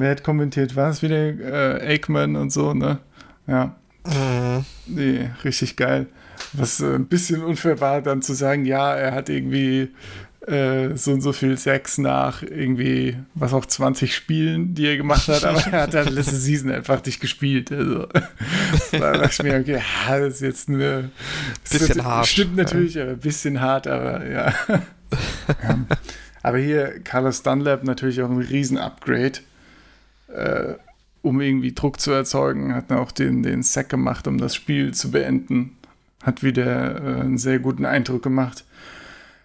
[0.00, 0.76] Wer hat kommentiert?
[0.76, 3.00] War es wieder äh, Aikman und so, ne?
[3.46, 3.76] Ja.
[4.06, 4.64] Mhm.
[4.86, 6.06] Nee, richtig geil.
[6.54, 9.90] Was äh, ein bisschen unfair war, dann zu sagen, ja, er hat irgendwie
[10.46, 15.28] äh, so und so viel Sex nach irgendwie, was auch 20 Spielen, die er gemacht
[15.28, 17.70] hat, aber er hat dann letzte Season einfach nicht gespielt.
[17.72, 18.06] Also,
[18.92, 21.10] da dachte ich mir, okay, ja, das ist jetzt eine.
[21.62, 22.26] Bisschen wird, hart.
[22.26, 24.54] Stimmt natürlich, aber ein bisschen hart, aber ja.
[24.68, 25.78] ja.
[26.42, 29.40] Aber hier Carlos Dunlap natürlich auch ein Riesen-Upgrade
[30.34, 30.74] äh,
[31.22, 34.94] um irgendwie Druck zu erzeugen, hat er auch den, den Sack gemacht, um das Spiel
[34.94, 35.76] zu beenden.
[36.22, 38.64] Hat wieder äh, einen sehr guten Eindruck gemacht.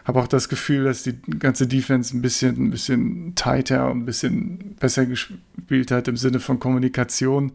[0.05, 4.05] Habe auch das Gefühl, dass die ganze Defense ein bisschen, ein bisschen tighter und ein
[4.05, 7.51] bisschen besser gespielt hat im Sinne von Kommunikation.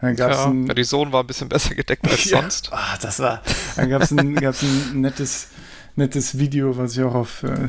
[0.00, 2.70] Dann gab's ja, ein, die Sohn war ein bisschen besser gedeckt als ja, sonst.
[2.72, 3.42] Oh, das war.
[3.76, 5.48] Dann gab es ein, gab's ein nettes
[5.96, 7.68] nettes Video, was ich auch auf äh,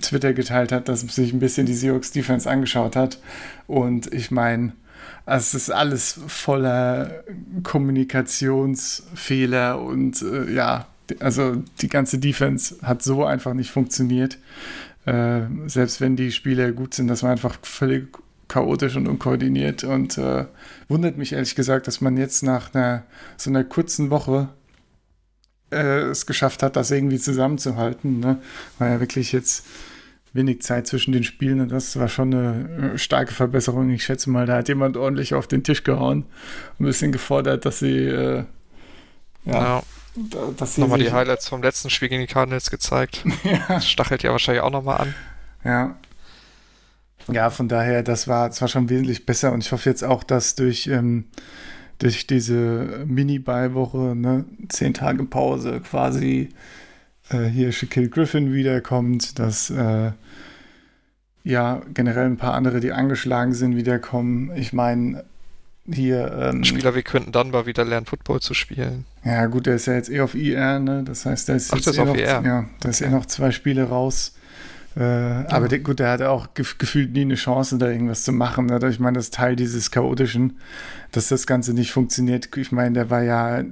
[0.00, 3.18] Twitter geteilt hat, dass sich ein bisschen die Seahawks Defense angeschaut hat.
[3.66, 4.72] Und ich meine,
[5.26, 7.24] es ist alles voller
[7.64, 10.86] Kommunikationsfehler und äh, ja,
[11.20, 14.38] also die ganze Defense hat so einfach nicht funktioniert.
[15.04, 18.08] Äh, selbst wenn die Spieler gut sind, das war einfach völlig
[18.48, 20.46] chaotisch und unkoordiniert und äh,
[20.88, 23.04] wundert mich ehrlich gesagt, dass man jetzt nach einer
[23.36, 24.48] so einer kurzen Woche
[25.72, 28.20] äh, es geschafft hat, das irgendwie zusammenzuhalten.
[28.20, 28.38] Ne?
[28.78, 29.66] War ja wirklich jetzt
[30.32, 33.90] wenig Zeit zwischen den Spielen und das war schon eine äh, starke Verbesserung.
[33.90, 36.24] Ich schätze mal, da hat jemand ordentlich auf den Tisch gehauen
[36.78, 38.44] und ein bisschen gefordert, dass sie äh,
[39.44, 39.82] ja, ja.
[40.56, 43.24] Dass sie nochmal die Highlights vom letzten Spiel gegen die Cardinals gezeigt.
[43.44, 43.64] ja.
[43.68, 45.14] Das stachelt ja wahrscheinlich auch nochmal an.
[45.64, 45.96] Ja.
[47.30, 50.22] Ja, von daher, das war, das war schon wesentlich besser und ich hoffe jetzt auch,
[50.22, 51.24] dass durch ähm,
[51.98, 56.50] durch diese Mini-Beiwoche, ne, zehn Tage Pause quasi
[57.30, 60.12] äh, hier Shaquille Griffin wiederkommt, dass äh,
[61.42, 64.52] ja generell ein paar andere, die angeschlagen sind, wiederkommen.
[64.56, 65.24] Ich meine,
[65.92, 66.50] hier.
[66.52, 69.04] Ähm, Spieler wie Quentin Dunbar wieder lernen, Football zu spielen.
[69.24, 71.02] Ja, gut, der ist ja jetzt eh auf IR, ne?
[71.04, 72.42] Das heißt, der ist Ach, jetzt ist eh noch, IR.
[72.44, 74.34] Ja, da ist eh noch zwei Spiele raus.
[74.96, 75.46] Äh, ja.
[75.50, 78.66] Aber der, gut, der hatte auch gef gefühlt nie eine Chance, da irgendwas zu machen.
[78.66, 78.80] Ne?
[78.88, 80.58] Ich meine, das ist Teil dieses Chaotischen,
[81.12, 82.48] dass das Ganze nicht funktioniert.
[82.56, 83.62] Ich meine, der war ja,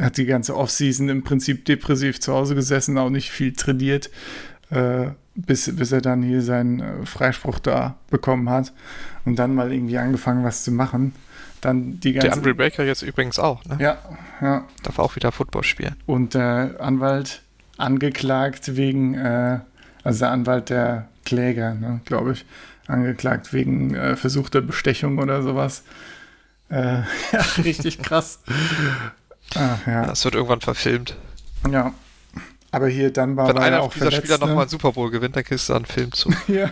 [0.00, 4.10] hat die ganze Offseason im Prinzip depressiv zu Hause gesessen, auch nicht viel trainiert,
[4.70, 8.72] äh, bis, bis er dann hier seinen äh, Freispruch da bekommen hat
[9.24, 11.14] und dann mal irgendwie angefangen, was zu machen.
[11.62, 13.78] Dann die ganze, der Andre Baker jetzt übrigens auch, ne?
[13.80, 13.98] Ja,
[14.42, 14.66] ja.
[14.82, 15.96] Darf auch wieder Football spielen.
[16.04, 17.40] Und der Anwalt
[17.78, 19.60] angeklagt wegen äh,
[20.04, 22.44] also der Anwalt der Kläger, ne, glaube ich,
[22.86, 25.84] angeklagt wegen äh, versuchter Bestechung oder sowas.
[26.68, 28.40] Äh, ja, richtig krass.
[29.54, 30.06] Ach, ja.
[30.06, 31.16] Das wird irgendwann verfilmt.
[31.70, 31.94] Ja.
[32.70, 34.46] Aber hier dann war Wenn war einer ja auch dieser verletzt, Spieler ne?
[34.46, 36.30] nochmal einen Super Bowl gewinnt, dann kriegst du einen Film zu.
[36.48, 36.70] ja.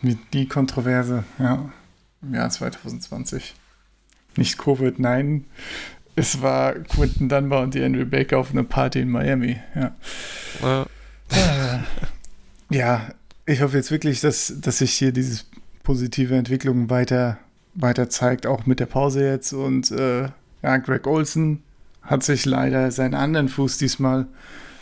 [0.00, 1.70] Mit die Kontroverse, ja.
[2.22, 3.54] Im Jahr 2020.
[4.36, 5.44] Nicht Covid, nein.
[6.16, 9.94] Es war Quinton Dunbar und die Andrew Baker auf einer Party in Miami, ja.
[10.62, 10.86] ja.
[12.70, 13.08] Ja,
[13.46, 15.42] ich hoffe jetzt wirklich, dass, dass sich hier diese
[15.82, 17.38] positive Entwicklung weiter,
[17.74, 19.52] weiter zeigt, auch mit der Pause jetzt.
[19.52, 20.28] Und äh,
[20.62, 21.62] ja, Greg Olson
[22.02, 24.26] hat sich leider seinen anderen Fuß diesmal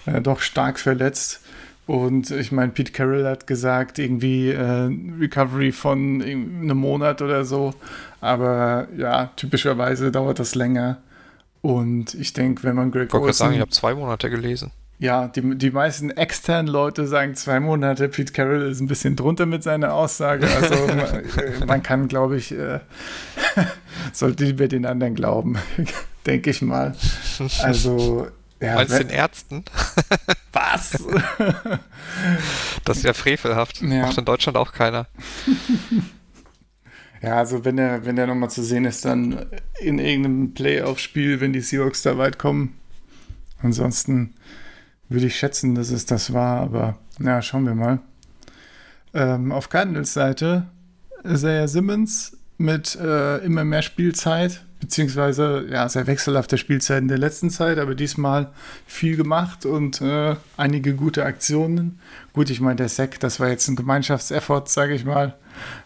[0.07, 1.41] äh, doch stark verletzt.
[1.87, 7.75] Und ich meine, Pete Carroll hat gesagt, irgendwie äh, Recovery von einem Monat oder so.
[8.21, 10.99] Aber ja, typischerweise dauert das länger.
[11.63, 14.31] Und ich denke, wenn man Greg Ich wollte gerade sagen, ich Olsen, habe zwei Monate
[14.31, 14.73] gelesen.
[14.99, 18.09] ja, die, die meisten externen Leute sagen zwei Monate.
[18.09, 20.49] Pete Carroll ist ein bisschen drunter mit seiner Aussage.
[20.49, 22.81] Also man, äh, man kann, glaube ich, äh,
[24.13, 25.57] sollte lieber den anderen glauben,
[26.27, 26.95] denke ich mal.
[27.63, 28.27] Also,
[28.61, 29.65] ja, Meinst den Ärzten?
[30.53, 31.05] was?
[32.85, 33.83] Das ist ja frevelhaft.
[33.83, 34.03] Ja.
[34.03, 35.07] Macht in Deutschland auch keiner.
[37.23, 39.47] Ja, also wenn er, wenn er nochmal zu sehen ist, dann
[39.81, 42.79] in irgendeinem Playoff-Spiel, wenn die Seahawks da weit kommen.
[43.63, 44.35] Ansonsten
[45.09, 48.01] würde ich schätzen, dass es das war, aber na, schauen wir mal.
[49.15, 50.67] Ähm, auf Cardinals Seite
[51.25, 57.51] Isaiah Simmons mit äh, immer mehr Spielzeit, beziehungsweise ja, sehr wechselhafte Spielzeit in der letzten
[57.51, 58.53] Zeit, aber diesmal
[58.87, 62.01] viel gemacht und äh, einige gute Aktionen.
[62.33, 65.35] Gut, ich meine, der Sack, das war jetzt ein Gemeinschaftseffort, sage ich mal.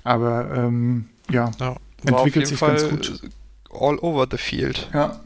[0.05, 1.77] Aber ähm, ja, Ja.
[2.05, 3.23] Entwickelt sich Fall ganz gut.
[3.71, 4.89] all over the field.
[4.95, 5.21] ja,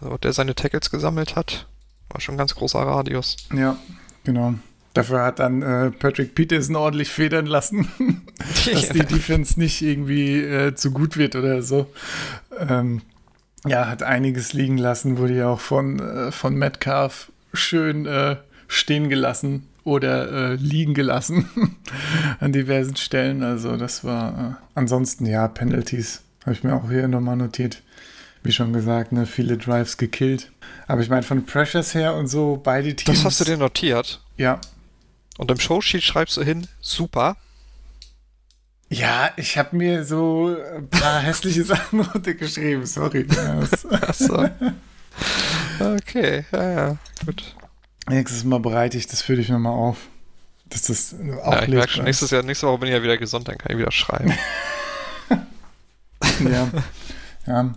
[0.00, 1.66] Also, der seine Tackles gesammelt hat,
[2.08, 3.36] war schon ein ganz großer Radius.
[3.54, 3.76] ja,
[4.24, 4.54] genau.
[4.92, 7.88] Dafür hat dann äh, Patrick Peterson ordentlich federn lassen,
[8.72, 11.86] dass die Defense nicht irgendwie äh, zu gut wird oder so.
[12.58, 13.02] Ähm,
[13.66, 19.08] ja, hat einiges liegen lassen, wurde ja auch von, äh, von Metcalf schön äh, stehen
[19.08, 21.48] gelassen oder äh, liegen gelassen
[22.40, 23.42] an diversen Stellen.
[23.42, 27.82] Also das war äh, ansonsten ja Penalties, habe ich mir auch hier nochmal notiert.
[28.42, 30.50] Wie schon gesagt, ne, viele Drives gekillt.
[30.86, 33.18] Aber ich meine, von Pressures her und so, beide Teams.
[33.18, 34.20] Das hast du dir notiert.
[34.38, 34.58] Ja.
[35.40, 37.38] Und im Showsheet schreibst du hin, super.
[38.90, 43.26] Ja, ich habe mir so ein paar hässliche Sachen runtergeschrieben, sorry.
[44.02, 44.50] Achso.
[45.80, 47.54] okay, ja, ja, gut.
[48.06, 49.96] Nächstes Mal bereite ich das für dich nochmal auf.
[50.66, 53.16] Dass das auch Ja, ich merke schon, nächstes Jahr, nächste Woche bin ich ja wieder
[53.16, 54.34] gesund, dann kann ich wieder schreiben.
[56.40, 56.68] Ja.
[57.46, 57.74] ja.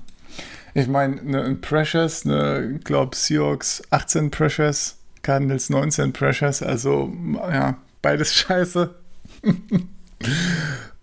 [0.73, 7.11] Ich meine, ne, Pressures, ne, glaube Seahawks 18 Pressures, Cardinals 19 Pressures, also
[7.51, 8.93] ja, beides scheiße.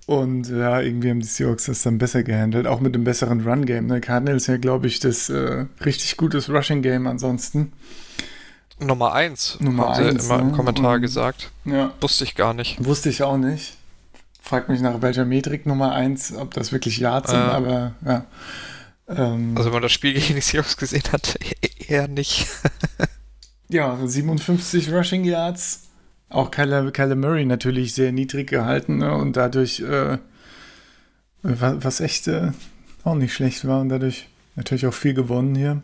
[0.06, 3.86] Und ja, irgendwie haben die Seahawks das dann besser gehandelt, auch mit dem besseren Run-Game.
[3.86, 4.00] Ne?
[4.00, 7.72] Cardinals ja, glaube ich, das äh, richtig gutes Rushing-Game ansonsten.
[8.80, 10.42] Nummer eins, Nummer haben sie eins, immer ne?
[10.44, 11.50] im Kommentar Und- gesagt.
[11.64, 11.92] Ja.
[12.00, 12.82] Wusste ich gar nicht.
[12.84, 13.76] Wusste ich auch nicht.
[14.42, 17.42] Frag mich nach welcher Metrik Nummer 1, ob das wirklich Yards sind, Äh.
[17.42, 18.24] aber ja.
[19.06, 21.38] Ähm, Also wenn man das Spiel gegen die Seahawks gesehen hat,
[21.88, 22.46] eher nicht.
[23.70, 25.88] Ja, 57 Rushing Yards.
[26.28, 29.14] Auch Kyler, Kyler Murray natürlich sehr niedrig gehalten ne?
[29.14, 30.18] und dadurch, äh,
[31.42, 32.52] was, echt äh,
[33.02, 35.82] auch nicht schlecht war und dadurch natürlich auch viel gewonnen hier.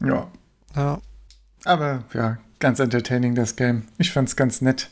[0.00, 0.28] Ja,
[0.74, 1.00] Ja,
[1.64, 3.84] aber ja, ganz entertaining das Game.
[3.98, 4.90] Ich fand's ganz nett.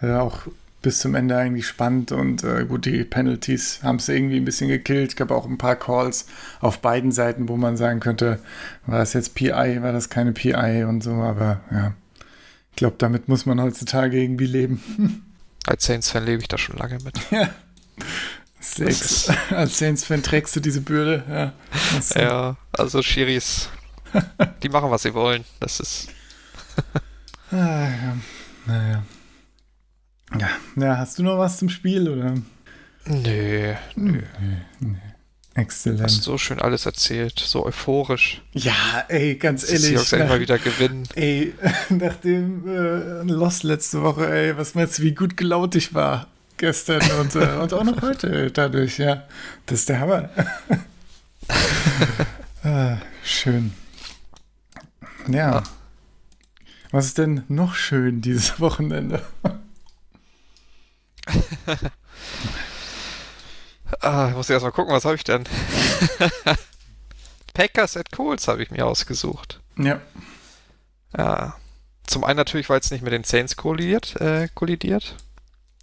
[0.00, 0.46] Äh, auch
[0.82, 4.68] bis zum Ende eigentlich spannend und äh, gut, die Penalties haben es irgendwie ein bisschen
[4.68, 5.10] gekillt.
[5.10, 6.26] Es gab auch ein paar Calls
[6.60, 8.38] auf beiden Seiten, wo man sagen könnte,
[8.86, 11.92] war das jetzt PI, war das keine PI und so, aber ja.
[12.70, 15.22] Ich glaube, damit muss man heutzutage irgendwie leben.
[15.66, 17.14] als Saints-Fan lebe ich da schon lange mit.
[18.60, 21.22] Saints, als Saints-Fan trägst du diese Bürde.
[21.28, 21.52] Ja,
[21.94, 23.68] Das- Ja, also Schiris,
[24.62, 25.44] die machen, was sie wollen.
[25.60, 26.08] Das ist.
[27.50, 27.56] Ah,
[27.88, 28.16] ja.
[28.66, 29.02] Naja.
[30.38, 30.48] Ja.
[30.76, 32.34] ja, hast du noch was zum Spiel oder?
[33.06, 34.22] Nö, nö.
[35.54, 36.02] Exzellent.
[36.02, 38.40] Hast so schön alles erzählt, so euphorisch.
[38.52, 39.88] Ja, ey, ganz ehrlich.
[39.88, 41.08] Seahawks endlich mal wieder gewinnen.
[41.16, 41.54] Ey,
[41.88, 46.28] nach dem äh, Lost letzte Woche, ey, was meinst du, wie gut gelaunt ich war
[46.60, 49.24] gestern und, äh, und auch noch heute dadurch, ja.
[49.66, 50.28] Das ist der Hammer.
[52.62, 53.72] ah, schön.
[55.26, 55.52] Ja.
[55.52, 55.62] Ja.
[56.92, 59.22] Was ist denn noch schön dieses Wochenende?
[64.00, 65.44] Ah, ich muss erst mal gucken, was habe ich denn?
[67.54, 69.60] Packers at Colts habe ich mir ausgesucht.
[69.76, 70.00] Ja.
[71.16, 71.56] Ja.
[72.06, 75.16] Zum einen natürlich, weil es nicht mit den Saints kollidiert, äh, kollidiert.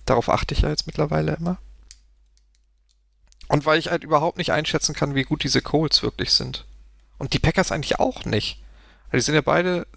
[0.05, 1.57] Darauf achte ich ja jetzt mittlerweile immer.
[3.47, 6.65] Und weil ich halt überhaupt nicht einschätzen kann, wie gut diese Colts wirklich sind.
[7.17, 8.61] Und die Packers eigentlich auch nicht.
[9.13, 9.87] Die sind ja beide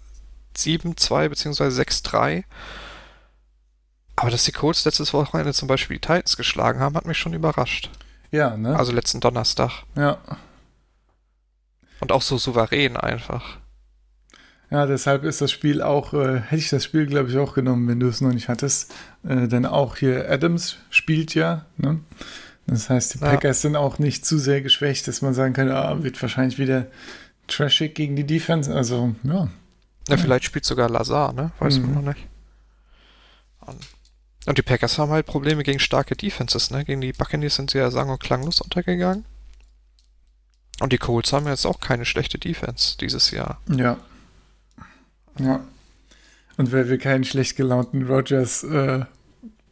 [0.55, 1.63] 7-2 bzw.
[1.81, 2.43] 6-3.
[4.21, 7.33] Aber dass die Colts letztes Wochenende zum Beispiel die Titans geschlagen haben, hat mich schon
[7.33, 7.89] überrascht.
[8.31, 8.75] Ja, ne?
[8.77, 9.83] Also letzten Donnerstag.
[9.95, 10.17] ja.
[11.99, 13.57] Und auch so souverän einfach.
[14.71, 17.87] Ja, deshalb ist das Spiel auch, äh, hätte ich das Spiel, glaube ich, auch genommen,
[17.87, 18.91] wenn du es noch nicht hattest.
[19.23, 21.65] Äh, denn auch hier Adams spielt ja.
[21.77, 21.99] Ne?
[22.65, 23.29] Das heißt, die Ja.
[23.29, 26.87] Packers sind auch nicht zu sehr geschwächt, dass man sagen kann, ah, wird wahrscheinlich wieder
[27.47, 28.73] trashig gegen die Defense.
[28.73, 29.49] Also, ja.
[30.07, 31.51] Ja, vielleicht spielt sogar Lazar, ne?
[31.59, 31.93] Weiß Mhm.
[31.93, 32.27] man noch nicht.
[33.59, 33.77] Und,
[34.45, 36.83] und die Packers haben halt Probleme gegen starke Defenses, ne?
[36.85, 39.25] Gegen die Buccaneers sind sie ja sang- und klanglos untergegangen.
[40.79, 43.61] Und die Colts haben jetzt auch keine schlechte Defense dieses Jahr.
[43.67, 43.97] Ja.
[45.37, 45.61] Ja.
[46.57, 49.05] Und wer will keinen schlecht gelaunten Rogers äh,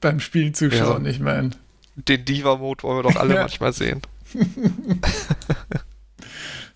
[0.01, 1.11] beim Spiel zuschauen, Ja.
[1.11, 1.49] ich meine.
[1.95, 3.41] Den Diva-Mode wollen wir doch alle Ja.
[3.41, 4.01] manchmal sehen.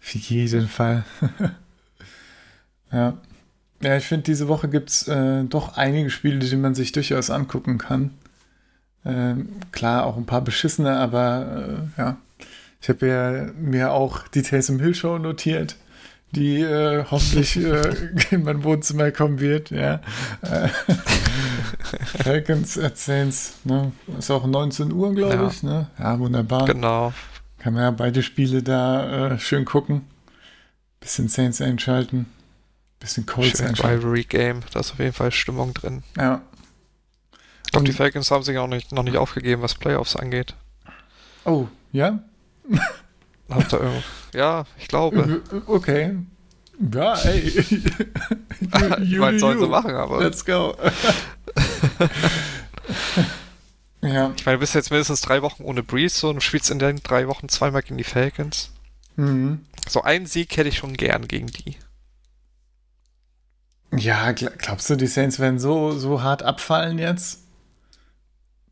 [0.02, 1.06] Auf jeden Fall.
[2.92, 3.18] ja.
[3.84, 7.30] Ja, ich finde, diese Woche gibt es äh, doch einige Spiele, die man sich durchaus
[7.30, 8.12] angucken kann.
[9.06, 12.18] Ähm, klar, auch ein paar beschissene, aber äh, ja.
[12.82, 15.78] Ich habe ja mir auch die Taysom Hill Show notiert,
[16.32, 17.94] die äh, hoffentlich äh,
[18.32, 19.70] in mein Wohnzimmer kommen wird.
[19.72, 20.02] Ja.
[20.42, 20.68] Äh,
[22.24, 23.92] Falcons at Saints, ne?
[24.18, 25.48] Ist auch 19 Uhr, glaube Ja.
[25.48, 25.64] ich.
[25.64, 25.88] Ne?
[26.00, 26.66] Ja, wunderbar.
[26.66, 27.14] Genau.
[27.60, 30.02] Kann man ja beide Spiele da äh, schön gucken.
[31.00, 32.26] Bisschen Saints einschalten.
[33.04, 33.76] Bisschen Colts Schön.
[33.76, 34.62] Rivalry Game.
[34.72, 36.04] Da ist auf jeden Fall Stimmung drin.
[36.16, 36.42] Ja.
[37.66, 40.56] Ich glaube, die Falcons haben sich auch nicht, noch nicht aufgegeben, was Playoffs angeht.
[41.44, 42.20] Oh, ja?
[43.50, 45.42] Habt ihr irgend- ja, ich glaube.
[45.68, 46.16] Okay.
[46.94, 47.40] Ja, ey.
[49.02, 50.74] ich meine, sollen sie machen, aber Let's go.
[54.02, 54.32] ja.
[54.34, 56.80] ich meine, du bist jetzt mindestens drei Wochen ohne Breeze so, und du spielst in
[56.80, 58.72] den drei Wochen zweimal gegen die Falcons.
[59.18, 59.66] Mhm.
[59.90, 61.76] So einen Sieg hätte ich schon gern gegen die.
[63.98, 67.40] Ja, gl- glaubst du, die Saints werden so, so hart abfallen jetzt?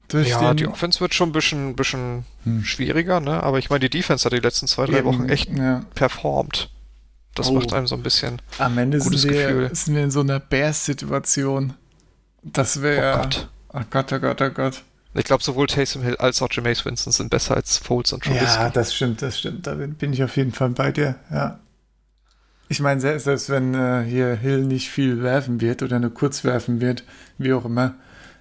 [0.08, 2.64] Durch Ja, die Offense wird schon ein bisschen, bisschen Hm.
[2.64, 3.42] schwieriger, ne?
[3.44, 5.86] Aber ich meine, die Defense hat die letzten zwei, drei Eben, Wochen echt Ja.
[5.96, 6.70] performt.
[7.36, 7.54] Das Oh.
[7.54, 8.42] macht einem so ein bisschen.
[8.58, 9.70] Am Ende Gutes sind wir, Gefühl.
[9.76, 11.74] sind wir in so einer Bears-Situation.
[12.44, 13.18] Das Oh wäre.
[13.20, 13.48] Gott.
[13.74, 14.84] oh Gott, oh Gott, oh Gott.
[15.14, 18.46] Ich glaube, sowohl Taysom Hill als auch Jameis Winston sind besser als Foles und Trubisky.
[18.46, 19.68] Ja, das stimmt, das stimmt.
[19.68, 21.60] Da bin bin ich auf jeden Fall bei dir, ja.
[22.72, 26.80] Ich meine, selbst, wenn äh, hier Hill nicht viel werfen wird oder nur kurz werfen
[26.80, 27.04] wird,
[27.38, 27.96] wie auch immer,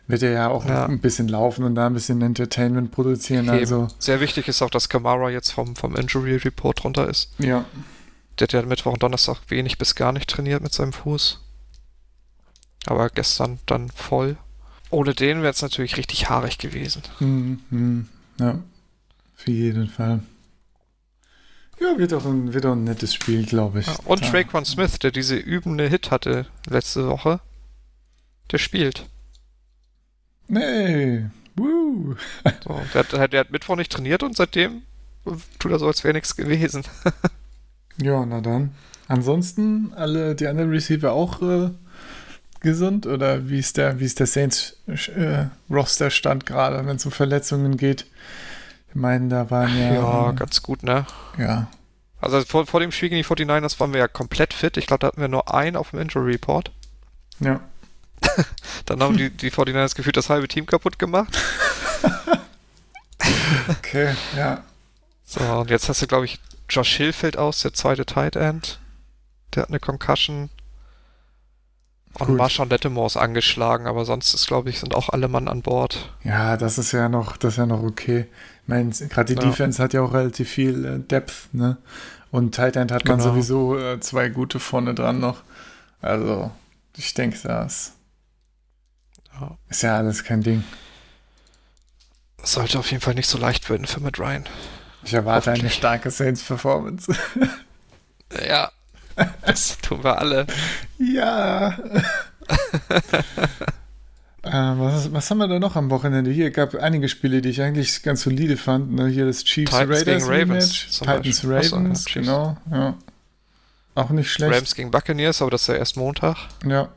[0.06, 0.86] wird er ja auch Ja.
[0.86, 3.46] ein bisschen laufen und da ein bisschen Entertainment produzieren.
[3.46, 3.58] Eben.
[3.58, 7.32] Also, Sehr wichtig ist auch, dass Kamara jetzt vom, vom Injury Report runter ist.
[7.38, 7.64] ja.
[8.38, 11.40] Der hat ja Mittwoch und Donnerstag wenig bis gar nicht trainiert mit seinem Fuß.
[12.86, 14.36] Aber gestern dann voll.
[14.90, 17.02] Ohne den wäre es natürlich richtig haarig gewesen.
[17.18, 18.58] Hm, hm, ja.
[19.34, 20.20] Für jeden Fall.
[21.80, 23.86] Ja, wird auch ein, wird auch ein nettes Spiel, glaube ich.
[23.86, 27.40] Ja, und Traquan Smith, der diese übende Hit hatte letzte Woche,
[28.50, 29.06] der spielt.
[30.46, 31.26] Nee.
[31.56, 32.16] Woo.
[32.64, 34.82] So, der, hat, der hat Mittwoch nicht trainiert und seitdem
[35.58, 36.84] tut er so, als wäre nichts gewesen.
[38.02, 38.70] Ja, na dann.
[39.08, 41.70] Ansonsten alle die anderen Receiver auch äh,
[42.60, 47.04] gesund oder wie ist der wie ist der Saints äh, Roster Stand gerade, wenn es
[47.04, 48.06] um Verletzungen geht?
[48.90, 51.06] Ich meine, da waren ja Ja, ganz gut, ne?
[51.38, 51.68] ja.
[52.20, 54.76] Also vor, vor dem Spiel gegen die 49ers waren wir ja komplett fit.
[54.76, 56.70] Ich glaube, da hatten wir nur einen auf dem Injury Report.
[57.40, 57.60] ja.
[58.84, 61.38] Dann haben die, die 49ers gefühlt das halbe Team kaputt gemacht.
[63.68, 64.62] Okay, ja.
[65.24, 68.80] So, und jetzt hast du, glaube ich, Josh Hill fällt aus, der zweite Tight End.
[69.54, 70.50] Der hat eine Concussion.
[72.18, 72.36] Und Gut.
[72.36, 76.12] Marshawn Lattimore ist angeschlagen, aber sonst ist, glaube ich, sind auch alle Mann an Bord.
[76.24, 78.26] Ja, das ist ja noch, das ist ja noch okay.
[78.70, 79.48] Meine, gerade die Ja.
[79.48, 81.76] Defense hat ja auch relativ viel äh, Depth, ne?
[82.30, 83.30] Und Tight End hat man Genau.
[83.30, 85.42] sowieso äh, zwei gute vorne dran noch.
[86.00, 86.50] Also,
[86.96, 87.92] ich denke, das
[89.40, 89.56] Ja.
[89.68, 90.64] ist ja alles kein Ding.
[92.42, 94.44] Sollte auf jeden Fall nicht so leicht werden für Matt Ryan.
[95.04, 97.14] Ich erwarte eine starke Saints-Performance.
[98.46, 98.70] Ja,
[99.44, 100.46] das tun wir alle.
[100.98, 101.76] ja.
[104.42, 106.30] äh, was, was haben wir da noch am Wochenende?
[106.30, 108.92] Hier gab einige Spiele, die ich eigentlich ganz solide fand.
[108.92, 109.08] Ne?
[109.08, 111.50] Hier das Chiefs Titans Raiders gegen Ravens Titans Beispiel.
[111.50, 112.26] Ja, Ravens, Chiefs.
[112.26, 112.56] genau.
[112.70, 112.94] Ja.
[113.94, 114.54] Auch nicht schlecht.
[114.54, 116.36] Rams gegen Buccaneers, aber das ist ja erst Montag.
[116.66, 116.88] Ja.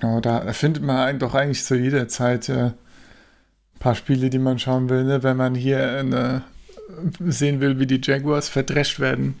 [0.00, 2.74] Genau, da findet man doch eigentlich zu jeder Zeit äh, ein
[3.80, 5.24] paar Spiele, die man schauen will, ne?
[5.24, 6.42] wenn man hier eine,
[7.20, 9.38] sehen will, wie die Jaguars verdrescht werden.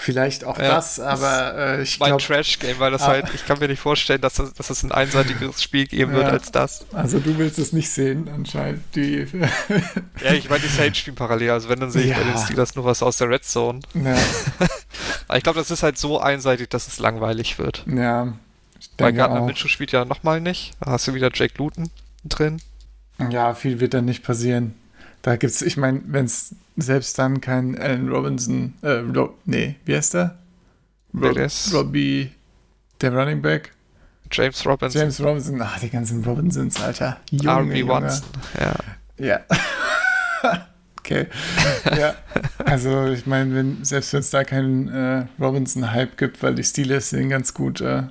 [0.00, 0.76] Vielleicht auch Ja.
[0.76, 3.08] das, aber äh, ich Mein glaube, Trash-Game, weil das Ah.
[3.08, 6.28] halt, ich kann mir nicht vorstellen, dass, das, dass es ein einseitiges Spiel geben wird
[6.28, 6.32] Ja.
[6.32, 6.86] als das.
[6.92, 8.80] also du willst es nicht sehen, anscheinend.
[8.94, 9.26] Die,
[10.22, 12.32] Ja, ich meine, die Saints spielen parallel, also wenn, dann sehe ich bei Ja.
[12.32, 13.80] den Steelers nur was aus der Red Zone.
[13.94, 14.16] ja,
[15.28, 17.84] Aber ich glaube, das ist halt so einseitig, dass es langweilig wird.
[17.92, 18.32] ja,
[18.78, 19.42] ich Weil Gardner.
[19.42, 20.74] Mitchell spielt ja nochmal nicht.
[20.80, 21.90] Da hast du wieder Jake Luton
[22.24, 22.62] drin.
[23.30, 24.74] Ja, viel wird dann nicht passieren.
[25.28, 29.94] Da gibt's, ich meine, wenn es selbst dann kein Allen Robinson, äh, Ro nee, wie
[29.94, 30.38] heißt der?
[31.12, 31.74] Ist?
[31.74, 32.30] Robbie,
[33.02, 33.72] der Running Back.
[34.32, 37.20] James Robinson, James Robinson, ach, die ganzen Robinsons, Alter.
[37.30, 38.22] RB Junge.
[38.58, 38.74] Ja.
[39.18, 39.40] Ja.
[40.98, 41.26] okay.
[41.94, 42.14] ja.
[42.64, 47.10] Also, ich meine, wenn, selbst wenn es da keinen äh, Robinson-Hype gibt, weil die Steelers
[47.10, 48.04] den ganz gut äh,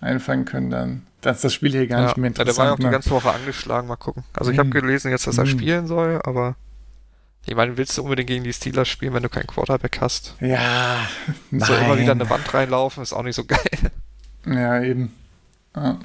[0.00, 2.06] einfangen können, dann ist das Spiel hier gar ja.
[2.06, 2.82] nicht mehr ja, der war ja auch interessant.
[2.88, 3.88] die ganze Woche angeschlagen.
[3.88, 4.24] Mal gucken.
[4.32, 4.72] Also ich habe Mhm.
[4.72, 5.48] gelesen jetzt, dass er Mhm.
[5.50, 6.56] spielen soll, aber
[7.46, 10.34] Ich meine, willst du unbedingt gegen die Steelers spielen, wenn du keinen Quarterback hast?
[10.40, 10.98] Ja,
[11.50, 11.66] nein.
[11.66, 13.58] So immer wieder eine Wand reinlaufen, ist auch nicht so geil.
[14.46, 15.14] Ja, eben.
[15.74, 15.98] Ja.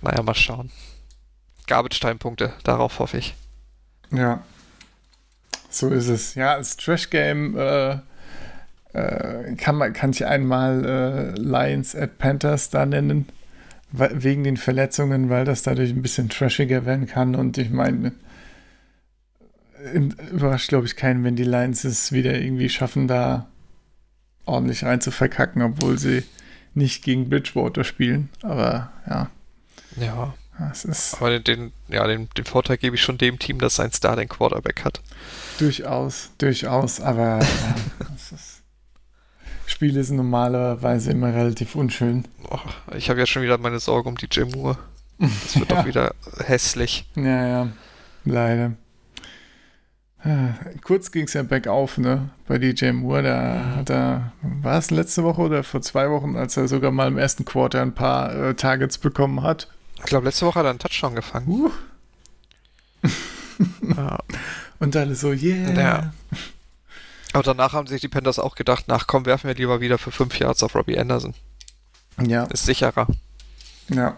[0.00, 0.70] Naja, mal schauen.
[1.66, 3.34] Garbage-Time-Punkte, darauf hoffe ich.
[4.10, 4.42] Ja.
[5.68, 6.34] So ist es.
[6.34, 7.98] Ja, als Trash-Game äh,
[8.94, 10.84] äh, kann, man, kann ich einmal
[11.36, 13.28] äh, Lions at Panthers da nennen,
[13.92, 17.34] wegen den Verletzungen, weil das dadurch ein bisschen trashiger werden kann.
[17.34, 18.12] Und ich meine,
[19.94, 23.46] in- überrascht, glaube ich, keinen, wenn die Lions es wieder irgendwie schaffen, da
[24.44, 26.22] ordentlich rein zu verkacken, obwohl sie
[26.74, 28.28] nicht gegen Bridgewater spielen.
[28.42, 29.30] Aber ja,
[30.00, 30.34] Ja,
[30.70, 33.92] es ist aber den, ja, den, den Vorteil gebe ich schon dem Team, dass sein
[33.92, 35.00] Star den Quarterback hat.
[35.58, 37.48] Durchaus, durchaus, aber das
[39.70, 42.24] Spiele sind normalerweise immer relativ unschön.
[42.50, 42.58] Oh,
[42.96, 44.76] ich habe ja schon wieder meine Sorge um DJ Moore.
[45.18, 45.76] Das wird Ja.
[45.82, 46.14] doch wieder
[46.44, 47.06] hässlich.
[47.14, 47.68] Ja, ja,
[48.24, 48.72] leider.
[50.22, 50.50] Ah,
[50.84, 52.28] Kurz ging es ja bergauf, ne?
[52.46, 56.56] Bei DJ Moore, da hat er, war es letzte Woche oder vor zwei Wochen, als
[56.58, 59.68] er sogar mal im ersten Quarter ein paar äh, Targets bekommen hat.
[59.96, 61.48] Ich glaube, letzte Woche hat er einen Touchdown gefangen.
[61.48, 61.70] Uh,
[64.78, 65.72] und alle so, yeah.
[65.72, 66.12] Ja.
[67.32, 70.10] Aber danach haben sich die Panthers auch gedacht, nach komm, werfen wir lieber wieder für
[70.10, 71.34] fünf Yards auf Robbie Anderson.
[72.20, 73.06] Ja, Ist sicherer.
[73.88, 74.16] ja,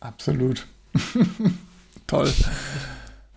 [0.00, 0.66] absolut.
[2.06, 2.32] Toll.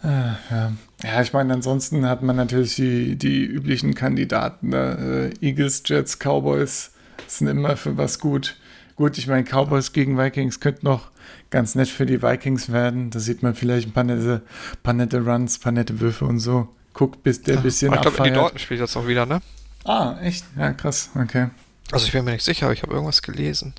[0.02, 0.74] Ah, Ja.
[1.04, 4.70] ja, ich meine, ansonsten hat man natürlich die, die üblichen Kandidaten.
[4.70, 5.32] Ne?
[5.42, 6.92] Äh, Eagles, Jets, Cowboys
[7.28, 8.58] sind immer für was gut.
[8.96, 11.12] Gut, ich meine, Cowboys gegen Vikings könnte noch
[11.50, 13.10] ganz nett für die Vikings werden.
[13.12, 14.42] Da sieht man vielleicht ein paar nette,
[14.84, 16.68] paar nette Runs, paar nette Würfe und so.
[16.94, 18.38] Guckt, bis der ein bisschen Aber ich glaube, die abfeiert.
[18.38, 19.42] Dortmund spielt jetzt auch wieder, ne?
[19.84, 20.46] Ah, echt?
[20.58, 21.10] Ja, krass.
[21.16, 21.50] Okay.
[21.92, 23.74] Also ich bin mir nicht sicher, aber ich habe irgendwas gelesen.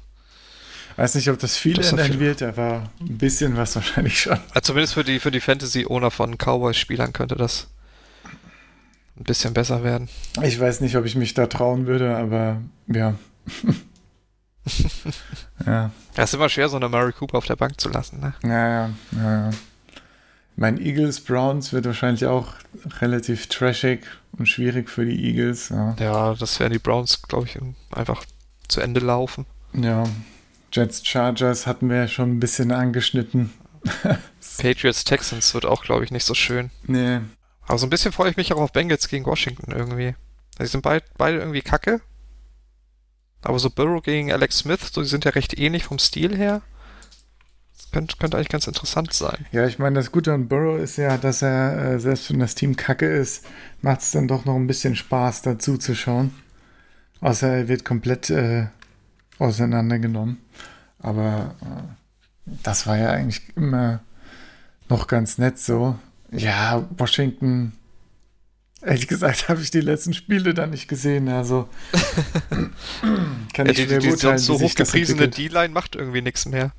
[0.97, 2.21] Weiß nicht, ob das viel Das ist ändern viel.
[2.21, 4.39] wird, aber ein bisschen was wahrscheinlich schon.
[4.51, 7.67] Also zumindest für die, für die Fantasy-Owner von Cowboys-Spielern könnte das
[9.17, 10.09] ein bisschen besser werden.
[10.43, 13.15] Ich weiß nicht, ob ich mich da trauen würde, aber ja.
[15.67, 18.35] ja, Ja, ist immer schwer, so eine Murray Cooper auf der Bank zu lassen, ne?
[18.43, 19.21] ja, ja, ja.
[19.47, 19.51] ja.
[20.57, 22.55] Mein Eagles Browns wird wahrscheinlich auch
[23.01, 25.71] relativ trashig und schwierig für die Eagles.
[25.71, 27.59] Ja, Ja, das werden die Browns, glaube ich,
[27.91, 28.25] einfach
[28.69, 29.47] zu Ende laufen.
[29.73, 30.05] ja.
[30.73, 33.53] Jets Chargers hatten wir ja schon ein bisschen angeschnitten.
[34.59, 36.71] Patriots Texans wird auch, glaube ich, nicht so schön.
[36.89, 37.21] Nee,
[37.69, 40.17] Aber so ein bisschen freue ich mich auch auf Bengals gegen Washington irgendwie.
[40.61, 42.01] Die sind beid, beide irgendwie kacke.
[43.43, 46.63] Aber so Burrow gegen Alex Smith, so, die sind ja recht ähnlich vom Stil her.
[47.95, 49.47] Könnte, könnte eigentlich ganz interessant sein.
[49.53, 52.57] Ja, ich meine, das Gute an Burrow ist ja, dass er, äh, selbst wenn das
[52.57, 53.47] Team kacke ist,
[53.83, 56.33] macht es dann doch noch ein bisschen Spaß, dazu zu schauen.
[57.21, 58.67] Außer er wird komplett äh,
[59.39, 60.39] auseinandergenommen.
[60.99, 64.01] Aber äh, das war ja eigentlich immer
[64.89, 65.97] noch ganz nett so.
[66.33, 67.75] Ja, Washington.
[68.83, 71.29] Ehrlich gesagt habe ich die letzten Spiele dann nicht gesehen.
[71.29, 71.69] Also
[73.55, 75.29] kann Ja, ich die, schwer die, die beurteilen, sonst so hochgepriesene.
[75.29, 76.73] D-Line macht irgendwie nichts mehr.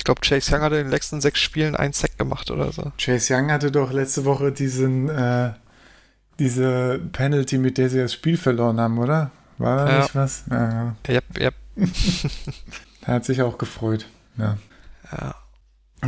[0.00, 2.90] Ich glaube, Chase Young hatte in den letzten sechs Spielen einen Sack gemacht oder so.
[2.96, 5.52] Chase Young hatte doch letzte Woche diesen, äh,
[6.38, 9.30] diese Penalty, mit der sie das Spiel verloren haben, oder?
[9.58, 9.98] War da Ja.
[10.00, 10.44] nicht was?
[10.50, 11.16] Ja, ja.
[11.16, 11.54] Yep, yep.
[13.02, 14.06] Er hat sich auch gefreut.
[14.38, 14.56] Ja.
[15.12, 15.34] Ja.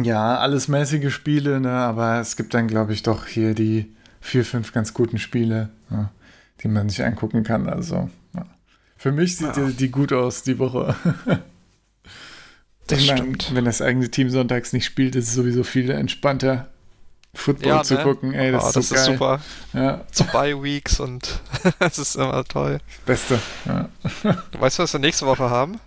[0.03, 1.73] ja, alles mäßige Spiele, ne?
[1.73, 6.11] aber es gibt dann, glaube ich, doch hier die vier, fünf ganz guten Spiele, ja,
[6.63, 7.69] die man sich angucken kann.
[7.69, 8.47] Also, ja.
[8.97, 10.97] für mich sieht die, die gut aus, die Woche.
[12.93, 13.55] Das Ich mein, stimmt.
[13.55, 16.69] Wenn das eigene Team sonntags nicht spielt, ist es sowieso viel entspannter,
[17.35, 18.03] Football Ja, zu ne?
[18.03, 18.35] gucken.
[18.35, 18.99] Ey, das Ah, ist so das geil.
[18.99, 19.41] ist super.
[19.73, 21.41] Ja, Zu Bye-Weeks und
[21.79, 22.79] das ist immer toll.
[23.07, 23.39] Beste.
[23.65, 23.89] Ja.
[24.59, 25.81] Weißt du, was wir nächste Woche haben?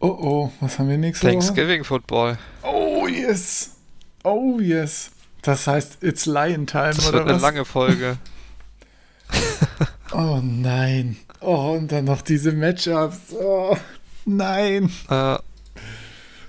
[0.00, 1.32] Oh oh, was haben wir nächste Woche?
[1.38, 2.36] Thanksgiving Football.
[2.62, 3.70] Oh yes.
[4.24, 5.10] Oh yes.
[5.40, 7.42] Das heißt, it's Lion Time Das oder wird eine was?
[7.42, 8.18] lange Folge.
[10.12, 11.16] Oh nein.
[11.40, 13.32] Oh, und dann noch diese Matchups.
[13.38, 13.76] Oh,
[14.24, 14.90] nein.
[15.10, 15.36] Äh,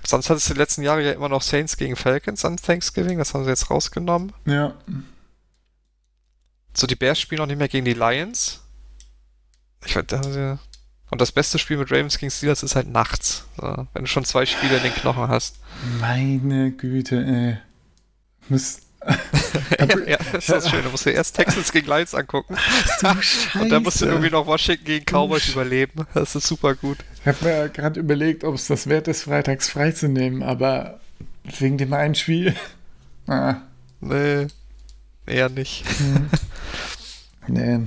[0.08, 3.18] sonst hat es die letzten Jahre ja immer noch Saints gegen Falcons an Thanksgiving.
[3.18, 4.32] Das haben sie jetzt rausgenommen.
[4.46, 4.74] Ja.
[6.74, 8.60] So, die Bears spielen auch nicht mehr gegen die Lions.
[9.84, 10.58] Ich weiß, da haben sie.
[11.10, 13.44] Und das beste Spiel mit Ravens gegen Steelers ist halt nachts.
[13.56, 15.56] So, wenn du schon zwei Spiele in den Knochen hast.
[16.00, 17.58] Meine Güte, ey.
[18.48, 18.80] Muss.
[20.06, 20.82] ja, das ist das schön.
[20.82, 22.56] Du musst dir erst Texans gegen Lions angucken.
[23.60, 26.06] Und dann musst du irgendwie noch Washington gegen Cowboys überleben.
[26.14, 26.98] Das ist super gut.
[27.20, 31.00] Ich habe mir gerade überlegt, ob es das wert ist, freitags freizunehmen, aber
[31.58, 32.54] wegen dem einen Spiel.
[33.30, 33.56] Ah,
[34.00, 34.46] Nee,
[35.26, 35.84] eher nicht.
[37.46, 37.80] nee.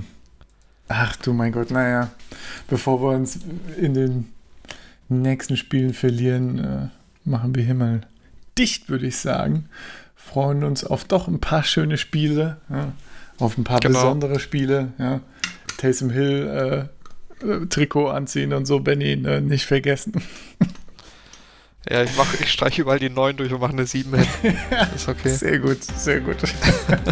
[0.86, 2.12] Ach du mein Gott, naja.
[2.68, 3.40] Bevor wir uns
[3.76, 4.32] in den
[5.08, 6.88] nächsten Spielen verlieren, äh,
[7.28, 8.02] machen wir hier mal
[8.56, 9.68] dicht, würde ich sagen.
[10.24, 12.92] Freuen uns auf doch ein paar schöne Spiele, ja,
[13.38, 14.00] auf ein paar Genau.
[14.00, 14.92] besondere Spiele.
[14.98, 15.20] Ja.
[15.78, 16.88] Taysom Hill
[17.42, 20.12] äh, äh, Trikot anziehen und so, Benny, ne, nicht vergessen.
[21.90, 24.24] Ja, ich mach, ich streiche überall die 9 durch und mache eine 7 hin.
[24.94, 25.30] Ist okay.
[25.30, 26.36] Sehr gut, sehr gut.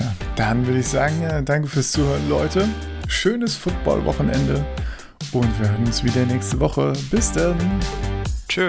[0.00, 2.68] ja, dann würde ich sagen, äh, danke fürs Zuhören, Leute.
[3.06, 4.64] Schönes Football-Wochenende
[5.30, 6.92] und wir hören uns wieder nächste Woche.
[7.08, 7.56] Bis dann.
[8.48, 8.66] Tschö.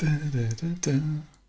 [0.00, 1.39] Da, da, da.